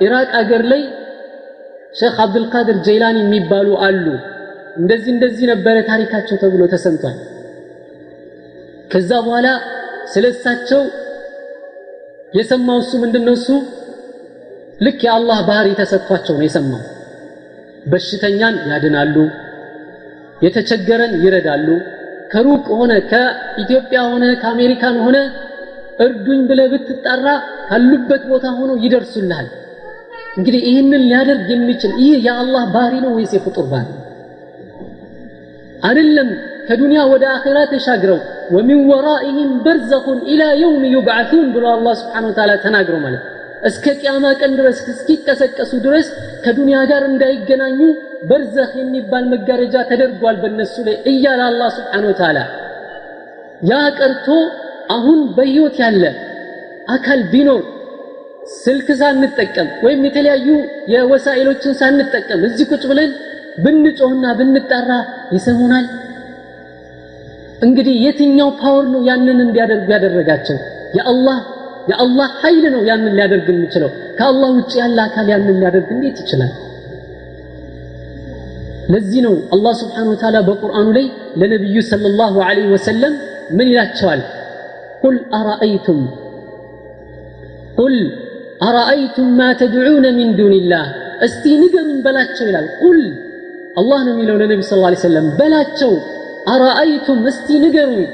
ኢራቅ 0.00 0.30
አገር 0.40 0.62
ላይ 0.72 0.82
ሼክ 1.94 2.16
አብዱልቃድር 2.24 2.76
ጀይላኒ 2.86 3.16
የሚባሉ 3.22 3.68
አሉ። 3.86 4.06
እንደዚህ 4.76 5.10
እንደዚህ 5.14 5.44
ነበረ 5.52 5.76
ታሪካቸው 5.88 6.36
ተብሎ 6.42 6.62
ተሰምቷል። 6.72 7.16
ከዛ 8.92 9.10
በኋላ 9.26 9.48
ስለ 10.12 10.24
እሳቸው 10.34 10.82
የሰማው 12.32 12.78
እሱ 12.82 12.92
ምንድነው? 13.02 13.34
እሱ 13.38 13.48
ልክ 14.80 15.00
የአላህ 15.06 15.38
ባህሪ 15.48 15.68
ተሰጥቷቸው 15.80 16.34
ነው 16.36 16.46
የሰማው። 16.46 16.82
በሽተኛን 17.86 18.56
ያድናሉ 18.70 19.16
የተቸገረን 20.42 21.12
ይረዳሉ። 21.22 21.68
ከሩቅ 22.32 22.64
ሆነ 22.78 22.92
ከኢትዮጵያ 23.10 23.98
ሆነ 24.10 24.24
ከአሜሪካን 24.42 24.96
ሆነ 25.04 25.16
እርዱኝ 26.04 26.40
ብለ 26.48 26.60
ብትጠራ 26.72 27.26
ካሉበት 27.68 28.22
ቦታ 28.30 28.46
ሆኖ 28.58 28.70
ይደርሱልሃል 28.84 29.46
እንግዲህ 30.36 30.62
ይህንን 30.68 31.02
ሊያደርግ 31.04 31.46
የሚችል 31.52 31.92
ይህ 32.02 32.16
የአላህ 32.26 32.64
ባህሪ 32.74 32.94
ነው 33.04 33.12
ወይስ 33.16 33.32
የፍጡር 33.36 33.66
ባህሪ? 33.70 33.88
አይደለም 35.82 36.28
ከዱንያ 36.68 37.00
ወደ 37.12 37.24
አኺራ 37.34 37.58
ተሻግረው 37.72 38.18
ወሚን 38.54 38.80
ወራኢህም 38.90 39.50
በርዘኹን 39.64 40.18
ኢላ 40.32 40.42
የውም 40.62 40.84
ዩብዓቱን 40.94 41.46
ብሎ 41.54 41.64
አላህ 41.74 41.94
ስብሓን 42.00 42.26
ወተዓላ 42.28 42.52
ተናግረው 42.64 43.00
ማለት 43.04 43.22
እስከ 43.68 43.94
ቅያማ 44.00 44.26
ቀን 44.40 44.52
ድረስ 44.58 44.78
እስኪቀሰቀሱ 44.92 45.72
ድረስ 45.86 46.08
ከዱንያ 46.44 46.78
ጋር 46.90 47.02
እንዳይገናኙ 47.10 47.78
በርዘኽ 48.28 48.72
የሚባል 48.80 49.24
መጋረጃ 49.32 49.76
ተደርጓል 49.90 50.36
በእነሱ 50.42 50.74
ላይ 50.88 50.96
እያለ 51.12 51.40
አላህ 51.50 51.70
ስብሓን 51.78 52.04
ወተዓላ 52.10 52.38
ያ 53.70 53.78
ቀርቶ 53.98 54.28
አሁን 54.90 55.20
በህይወት 55.36 55.76
ያለ 55.84 56.04
አካል 56.88 57.22
ቢኖር 57.32 57.62
ስልክ 58.54 58.88
ሳንጠቀም 59.00 59.68
ወይም 59.84 60.00
የተለያዩ 60.06 60.48
የወሳኢሎችን 60.92 61.72
ሳንጠቀም 61.80 62.40
እዚህ 62.48 62.66
ቁጭ 62.72 62.82
ብለን 62.90 63.10
ብንጮህና 63.64 64.24
ብንጠራ 64.38 64.90
ይሰሙናል። 65.32 65.86
እንግዲህ 67.62 67.94
የትኛው 68.04 68.50
ፓወር 68.60 68.86
ነው 68.94 69.02
ያንን 69.06 69.38
እንዲያደርጉ 69.44 69.88
ያደረጋቸው? 69.94 70.56
የአላህ 70.94 71.38
የአላህ 71.88 72.28
ኃይል 72.42 72.64
ነው 72.74 72.82
ያንን 72.84 73.14
ሊያደርግ 73.18 73.46
የሚችለው። 73.52 73.90
ከአላህ 74.18 74.48
ውጭ 74.58 74.72
ያለ 74.82 74.98
አካል 75.04 75.26
ያንን 75.28 75.56
ሊያደርግ 75.60 75.88
እንዴት 75.90 76.18
ይችላል? 76.22 76.52
ለዚህ 78.90 79.20
ነው 79.26 79.34
አላህ 79.54 79.72
ስብሓን 79.80 80.08
ወተዓላ 80.12 80.38
በቁርአኑ 80.48 80.88
ላይ 80.98 81.06
ለነቢዩ 81.36 81.78
ሰለላሁ 81.90 82.34
ዐለይሂ 82.48 82.68
ወሰለም 82.74 83.14
ምን 83.50 83.66
ይላቸዋል? 83.72 84.20
ቁል 85.02 85.16
አረአይቱም 85.34 86.00
ቁል 87.78 87.96
አረአይቱም 88.60 89.30
ማ 89.38 89.48
ተድዑነ 89.60 90.06
ሚን 90.18 90.28
ዱንላህ 90.38 90.86
እስቲ 91.26 91.44
ንገሩኝ 91.62 91.98
በላቸው 92.06 92.46
ይላል 92.48 92.68
ቁል 92.80 93.00
አላህ 93.80 93.98
ነው 94.06 94.12
የሚለው 94.14 94.36
ለነቢ 94.42 94.60
ስ 94.68 94.78
ላ 94.82 94.92
ሰለም 95.02 95.26
በላቸው 95.38 95.92
አረአይቱም 96.54 97.20
እስቲ 97.32 97.58
ንገሩኝ 97.64 98.06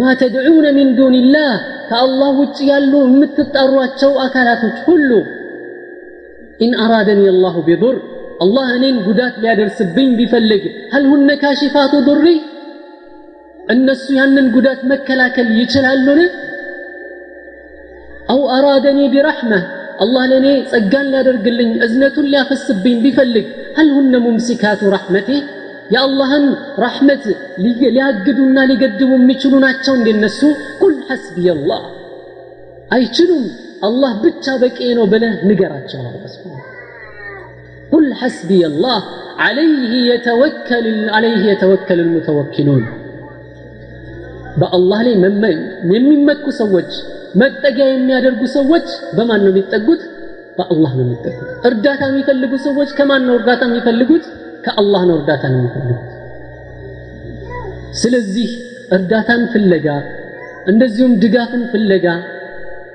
ማ 0.00 0.12
ተድዑነ 0.20 0.66
ሚን 0.78 0.90
ዱንላህ 0.98 1.52
ከአላህ 1.90 2.30
ውጭ 2.40 2.58
ያሉ 2.70 2.92
የምትጠሯቸው 3.06 4.12
አካላቶች 4.26 4.78
ሁሉ 4.88 5.10
ኢን 6.60 6.72
አራደኒ 6.84 7.22
አላሁ 7.32 7.56
ቢዱር 7.68 7.96
አላህ 8.44 8.68
እኔን 8.76 8.98
ጉዳት 9.08 9.34
ሊያደርስብኝ 9.42 10.10
ቢፈልግ 10.18 10.62
ሀል 10.92 11.04
ሁነ 11.12 11.30
ካሽፋቱ 11.42 11.94
ዱሪ 12.06 12.26
እነሱ 13.74 14.04
ያንን 14.18 14.46
ጉዳት 14.54 14.80
መከላከል 14.92 15.48
ይችላሉን 15.60 16.20
አው 18.33 18.41
አራደኒ 18.55 18.99
ቢረሕመህ 19.13 19.63
አላህ 20.03 20.23
ለእኔ 20.31 20.47
ጸጋን 20.71 21.09
ሊያደርግልኝ 21.11 21.69
እዝነቱን 21.85 22.29
ሊያፈስብኝ 22.31 22.95
ቢፈልግ 23.03 23.45
ሀል 23.77 23.89
ሁነ 23.97 24.15
ሙምሲካቱ 24.25 24.89
ረሕመቴ 24.95 25.29
የአላህን 25.93 26.45
ረሕመት 26.83 27.23
ሊያግዱና 27.63 28.57
ሊገድቡ 28.71 29.11
የሚችሉ 29.17 29.53
ናቸው 29.65 29.93
እንደነሱ 29.99 30.39
ቁል 30.81 30.95
ሐስቢ 31.09 31.45
አላህ 31.55 31.83
አይችሉም 32.97 33.45
አላህ 33.87 34.11
ብቻ 34.25 34.55
በቂ 34.63 34.79
ነው 34.97 35.05
ብለህ 35.13 35.35
ንገራቸው 35.49 36.01
ቁል 37.91 38.07
ሐስቢ 38.21 38.51
አላህ 38.71 38.99
عليه 39.39 39.93
يتوكل 40.11 40.85
عليه 41.09 41.43
يتوكل 41.51 41.99
المتوكلون 41.99 42.83
በአላህ 44.59 44.99
ላይ 45.03 45.55
የሚመኩ 45.93 46.45
ሰዎች 46.59 46.91
መጠጊያ 47.34 47.86
የሚያደርጉ 47.90 48.42
ሰዎች 48.54 48.86
በማን 49.16 49.40
ነው 49.44 49.50
የሚጠጉት? 49.52 50.02
በአላህ 50.58 50.92
ነው 50.98 51.04
የሚጠጉት። 51.04 51.48
እርዳታ 51.68 52.00
የሚፈልጉ 52.10 52.52
ሰዎች 52.66 52.90
ከማን 52.98 53.22
ነው 53.28 53.34
እርዳታ 53.38 53.62
የሚፈልጉት? 53.68 54.24
ከአላህ 54.64 55.02
ነው 55.08 55.14
እርዳታን 55.18 55.54
የሚፈልጉት። 55.58 56.06
ስለዚህ 58.00 58.50
እርዳታን 58.92 59.42
ፍለጋ 59.52 59.86
እንደዚሁም 60.66 61.12
ድጋፍን 61.22 61.62
ፍለጋ 61.72 62.06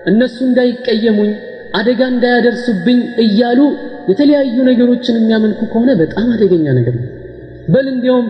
እነሱ 0.05 0.37
እንዳይቀየሙኝ 0.47 1.31
አደጋ 1.73 2.01
እንዳያደርሱብኝ 2.13 2.99
እያሉ 3.23 3.59
የተለያዩ 4.09 4.55
ነገሮችን 4.69 5.17
የሚያመልኩ 5.19 5.61
ከሆነ 5.71 5.91
በጣም 6.01 6.27
አደገኛ 6.33 6.65
ነገር 6.79 6.95
ነው። 6.99 7.07
በል 7.67 7.87
እንዲያውም 7.93 8.27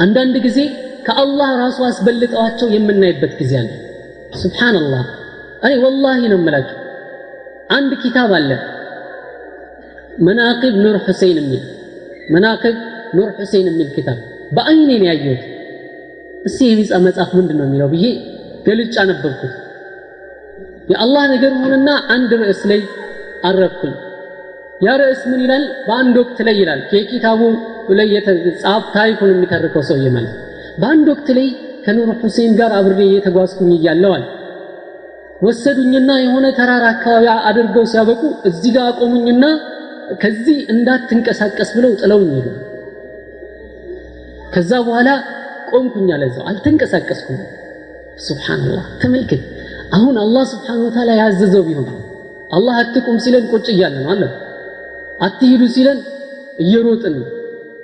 አንዳንድ 0.00 0.36
ጊዜ 0.46 0.58
ከአላህ 1.06 1.50
ራሱ 1.62 1.78
አስበልጠዋቸው 1.88 2.68
የምናይበት 2.76 3.32
ጊዜ 3.40 3.52
አለ 3.60 3.68
ስብሓንላህ 4.34 5.04
እኔ 5.62 5.72
ወላሂ 5.84 6.20
ነው 6.32 6.38
የምላችሁ 6.38 6.76
አንድ 7.70 7.92
ኪታብ 8.02 8.30
አለ። 8.38 8.50
መናቅብ 10.26 10.74
ኑር 10.84 10.96
ሁሴን 11.04 11.36
የሚል 11.40 11.62
መናቅብ 12.34 12.76
ኑር 13.16 13.30
ሁሴን 13.38 13.66
የሚል 13.70 13.88
ኪታብ። 13.96 14.18
በአይኔ 14.56 14.90
ነው 15.00 15.06
ያየሁት። 15.10 15.42
እስቲ 16.44 16.60
የሚጻ 16.70 16.92
መጽሐፍ 17.06 17.30
ምንድን 17.38 17.56
ነው 17.60 17.66
የሚለው 17.68 17.88
ብዬ 17.94 18.06
ገልጭ 18.66 18.94
አነበብኩት 19.02 19.54
የአላህ 20.90 21.24
ነገር 21.32 21.52
ሆነና 21.60 21.90
አንድ 22.14 22.30
ርዕስ 22.42 22.62
ላይ 22.70 22.80
አረፍኩኝ። 23.44 23.94
ያ 24.80 24.92
ርዕስ 25.00 25.22
ምን 25.30 25.40
ይላል? 25.44 25.64
በአንድ 25.88 26.14
ወቅት 26.22 26.38
ላይ 26.46 26.54
ይላል። 26.60 26.80
የኪታቡ 26.94 27.40
ላይ 27.98 28.08
የተጻፈ 28.14 28.84
ታሪኩን 28.96 29.30
የሚተርከው 29.32 29.82
ሰውዬ 29.88 30.08
ማለት 30.16 30.34
በአንድ 30.80 31.06
ወቅት 31.12 31.28
ላይ 31.38 31.48
ከኑር 31.84 32.10
ሁሴን 32.20 32.52
ጋር 32.58 32.72
አብሬ 32.78 33.00
እየተጓዝኩኝ 33.06 33.70
እያለዋል። 33.76 34.24
ወሰዱኝና 35.42 36.10
የሆነ 36.22 36.46
ተራራ 36.58 36.84
አካባቢ 36.94 37.26
አድርገው 37.48 37.84
ሲያበቁ 37.92 38.22
እዚህ 38.48 38.70
ጋር 38.76 38.84
አቆሙኝና 38.90 39.44
ከዚህ 40.22 40.58
እንዳትንቀሳቀስ 40.72 41.70
ብለው 41.76 41.92
ጥለውኝ 42.00 42.30
ሄዱ። 42.36 42.48
ከዛ 44.54 44.70
በኋላ 44.86 45.08
ቆምኩኝ 45.70 46.08
አለዛው 46.16 46.44
አልተንቀሳቀስኩም። 46.50 47.40
ሱብሓንላህ 48.26 48.86
ተመልከት። 49.02 49.42
አሁን 49.92 50.16
አላህ 50.24 50.44
ስብሓን 50.52 50.80
ወተዓላ 50.86 51.10
ያዘዘው 51.20 51.62
ቢሆን 51.68 51.86
አላህ 52.50 52.74
አትቁም 52.82 53.16
ሲለን 53.24 53.44
ቁጭ 53.52 53.66
እያለን 53.74 54.06
አለ። 54.12 54.22
አትሂዱ 55.20 55.62
ሲለን 55.74 55.98
እየሮጥን 56.58 57.16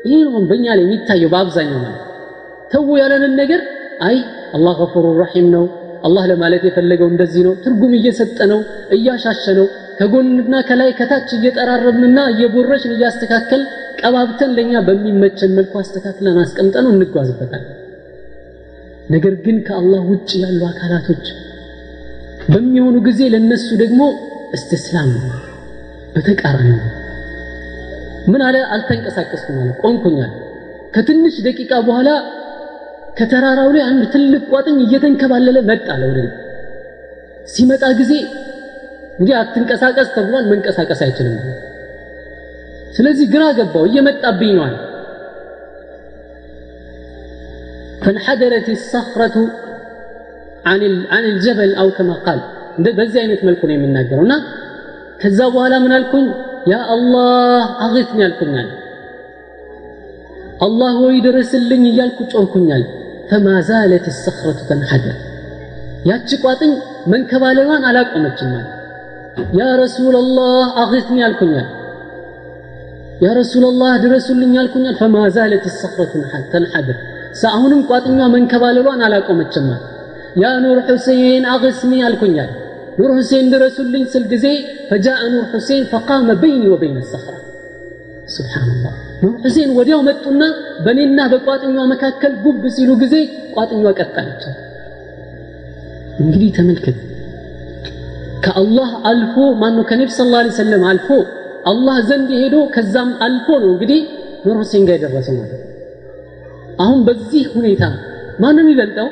ይህ 0.06 0.20
ነው 0.26 0.42
በእኛ 0.50 0.66
ላይ 0.76 0.85
የሚታየው 0.85 1.30
በአብዛኛው 1.32 1.80
ማለት 1.85 2.02
ተው 2.72 2.88
ያለንን 3.00 3.32
ነገር 3.40 3.61
አይ 4.00 4.16
አላህ 4.54 4.74
ገፉሩ 4.80 5.06
ረሒም 5.20 5.46
ነው። 5.54 5.64
አላህ 6.04 6.24
ለማለት 6.30 6.62
የፈለገው 6.66 7.09
እንደዚህ 7.12 7.42
ነው። 7.46 7.54
ትርጉም 7.64 7.92
እየሰጠ 7.98 8.38
ነው 8.52 8.61
እያሻሸ 8.96 9.44
ነው። 9.59 9.66
ከጎንና 9.98 10.54
ከላይ 10.68 10.90
ከታች 10.98 11.28
እየጠራረብንና 11.37 12.18
እየቦረሽን 12.32 12.92
እያስተካከል 12.96 13.62
ቀባብተን 14.00 14.50
ለእኛ 14.56 14.82
በሚመቸን 14.88 15.54
መልኩ 15.59 15.72
አስተካክለን 15.82 16.38
አስቀምጠነው 16.42 16.92
እንጓዝበታል 16.94 17.64
ነገር 19.11 19.35
ግን 19.44 19.56
ከአላህ 19.66 20.00
ውጭ 20.12 20.30
ያሉ 20.42 20.61
አካላቶች 20.70 21.26
በሚሆኑ 22.48 22.96
ጊዜ 23.06 23.20
ለነሱ 23.35 23.68
ደግሞ 23.82 24.00
እስትስላም 24.56 25.11
በተቃራኒ 26.14 26.70
ምን 28.26 28.42
አለ? 28.46 28.56
አልተንቀሳቀስኩም 28.74 29.56
አለ። 29.62 29.70
ቆምኩኛል 29.82 30.32
ከትንሽ 30.94 31.35
ደቂቃ 31.46 31.72
በኋላ 31.87 32.09
ከተራራው 33.17 33.69
ላይ 33.75 33.84
አንድ 33.89 34.04
ትልቅ 34.13 34.43
ቋጥኝ 34.51 34.77
እየተንከባለለ 34.86 35.58
መጣ 35.69 35.88
አለ 35.95 36.04
ወደ 36.12 36.19
ሲመጣ 37.54 37.84
ጊዜ 37.99 38.13
እንግዲህ 39.13 39.36
አትንቀሳቀስ 39.39 40.10
ተብሏል 40.15 40.45
መንቀሳቀስ 40.51 41.01
አይችልም 41.06 41.36
ስለዚህ 42.97 43.25
ግራ 43.34 43.43
ገባው 43.60 43.86
እየመጣብኝ 43.89 44.54
ነው 44.60 44.65
አለ 44.69 44.77
فانحدرت 48.04 48.67
الصخرة 48.69 49.36
عن 50.65 50.82
عن 51.13 51.23
الجبل 51.25 51.69
أو 51.75 51.88
كما 51.97 52.15
قال 52.25 52.39
በዚህ 52.97 53.17
አይነት 53.23 53.41
መልኩ 53.47 53.62
ነው 53.69 53.75
የሚናገረው 53.75 54.23
እና 54.27 54.34
ከዛ 55.21 55.39
በኋላ 55.54 55.73
ምን 55.84 55.91
አልኩኝ 55.97 56.25
ያ 56.71 56.75
አላህ 56.95 57.63
አግትኒ 57.86 58.19
አልኩኛል 58.27 58.69
አላህ 60.65 60.93
ወይ 61.04 61.17
ድረስልኝ 61.25 61.84
እያልኩ 61.91 62.19
ጮርኩኛል 62.34 62.84
ፈማ 63.30 63.46
ዛለት 63.68 64.06
ሰኽረቱ 64.16 64.58
ተንሐደር። 64.68 65.16
ያቺ 66.08 66.28
ቋጥኝ 66.42 66.72
መንከባለሏን 67.12 67.84
አላቆመችም 67.88 68.50
ማለት 68.52 68.72
ያ 69.58 69.64
ረሱላላህ 69.80 70.66
አግትኒ 70.82 71.16
ያልኩኛል 71.24 71.66
ያ 73.24 73.28
ረሱላላህ 73.38 73.92
ድረሱልኝ 74.04 74.52
ያልኩኛል 74.58 74.96
ፈማ 75.00 75.24
ዛለት 75.36 75.66
ሰኽረቱ 75.80 76.12
ተንሐደር። 76.52 76.98
አሁንም 77.50 77.80
ቋጥኛ 77.88 78.18
መንከባለሏን 78.34 79.00
አላቆመችም 79.06 79.66
ያ 80.42 80.52
ኑር 80.64 80.78
ሁሴን 80.88 81.44
አግስኒ 81.52 81.92
ያልኩኛል 82.02 82.50
ኑር 82.98 83.10
ሁሴን 83.18 83.46
ድረሱልኝ 83.52 84.04
ስል 84.12 84.24
ጊዜ 84.32 84.46
ፈጃአ 84.90 85.20
ኑር 85.32 85.44
ሁሴን 85.52 85.82
ፈቃመ 85.92 86.28
በይኒ 86.42 86.62
ወበይነ 86.72 86.98
ሰኽራ 87.10 87.34
ስብሓንላህ 88.26 88.94
ኑር 89.22 89.34
ሁሴን 89.42 89.70
ወዲያው 89.76 90.00
መጡና 90.02 90.42
በእኔና 90.84 91.20
በቋጥኛዋ 91.32 91.84
መካከል 91.92 92.32
ጉብ 92.44 92.62
ሲሉ 92.76 92.90
ጊዜ 93.02 93.14
ቋጥኛዋ 93.54 93.90
ቀጠለች። 94.00 94.42
እንግዲህ 96.18 96.50
ተመልከት። 96.58 96.98
ከአላህ 98.44 98.90
አልፎ 99.10 99.36
ማነው 99.62 99.84
ከነቢ 99.90 100.10
ስ 100.12 100.26
ላ 100.32 100.42
ሰለም 100.58 100.82
አልፎ 100.90 101.08
አላህ 101.66 101.96
ዘንድ 102.08 102.28
ሄዶ 102.40 102.56
ከዛም 102.74 103.10
አልፎ 103.26 103.46
ነው 103.62 103.70
እንግዲህ 103.72 104.00
ኑር 104.44 104.56
ሁሴን 104.56 104.84
ጋር 104.88 104.96
የደረሰው 104.98 105.36
ማለት 105.38 105.62
አሁን 106.80 106.98
በዚህ 107.06 107.44
ሁኔታ 107.54 107.84
ማን 108.40 108.54
ነው 108.56 108.62
የሚበልጠው? 108.64 109.08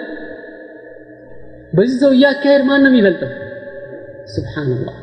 በዚህ 1.72 1.96
ሰው 2.02 2.10
እያካሄድ 2.16 2.62
ማን 2.68 2.82
ነው 2.84 2.90
የሚበልጠው 2.92 3.30
ስብሓንላህ 4.34 4.96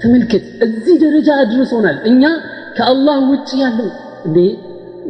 ተመልከት 0.00 0.44
እዚህ 0.66 0.94
ደረጃ 1.04 1.28
አድርሶናል። 1.42 1.98
እኛ 2.04 2.22
ከአላህ 2.76 3.16
ውጭ 3.30 3.50
ያለው 3.62 3.88
እንዴ? 4.26 4.38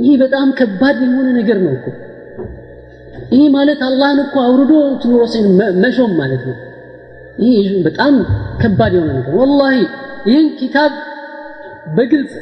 ይህ 0.00 0.14
በጣም 0.22 0.48
ከባድ 0.58 0.96
የሆነ 1.04 1.28
ነገር 1.38 1.58
ነው 1.64 1.72
እኮ። 1.76 1.86
ይህ 3.32 3.44
ማለት 3.54 3.80
አላህን 3.86 4.18
እኮ 4.24 4.34
አውርዶ 4.44 4.72
ሁሴን 5.14 5.46
መሾም 5.82 6.12
ማለት 6.20 6.42
ነው። 6.48 6.56
ይህ 7.44 7.70
በጣም 7.86 8.14
ከባድ 8.62 8.92
የሆነ 8.96 9.10
ነገር 9.18 9.34
ወላሂ 9.40 9.76
ይህን 10.28 10.46
ኪታብ 10.60 10.92
በግልጽ 11.96 12.34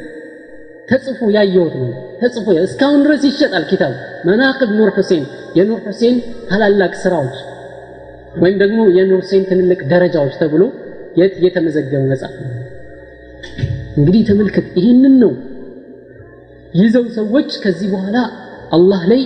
ተጽፎ 0.89 1.19
ያየሁት 1.35 1.73
ነው። 1.81 1.89
ተጽፎ 2.21 2.47
እስካሁን 2.65 3.01
ድረስ 3.05 3.23
ይሸጣል 3.29 3.63
ኪታብ 3.71 3.93
መናቅብ 4.27 4.69
ኑር 4.77 4.91
ሁሴን 4.97 5.23
የኑር 5.57 5.81
ሁሴን 5.87 6.15
ታላላቅ 6.49 6.93
ስራዎች 7.03 7.35
ወይም 8.41 8.57
ደግሞ 8.63 8.79
የኑር 8.97 9.19
ሁሴን 9.23 9.43
ትልልቅ 9.49 9.81
ደረጃዎች 9.91 10.33
ተብሎ 10.41 10.63
የት 11.17 11.35
የተመዘገበ 11.45 12.03
መጽሐፍ 12.11 12.33
ነው 12.41 12.64
እንግዲህ 13.97 14.21
ተመልከት 14.29 14.65
ይህንን 14.77 15.13
ነው 15.19 15.33
ይዘው 16.75 17.05
ሰዎች 17.17 17.51
ከዚህ 17.63 17.89
በኋላ 17.93 18.17
አላህ 18.71 19.01
ላይ 19.11 19.21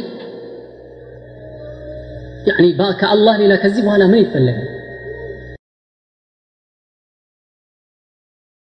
ያኒ 2.50 2.66
ከአላህ 3.02 3.36
ሌላ 3.42 3.54
ከዚህ 3.56 3.82
በኋላ 3.86 4.04
ምን 4.06 4.22
ይፈለጋል 4.26 4.68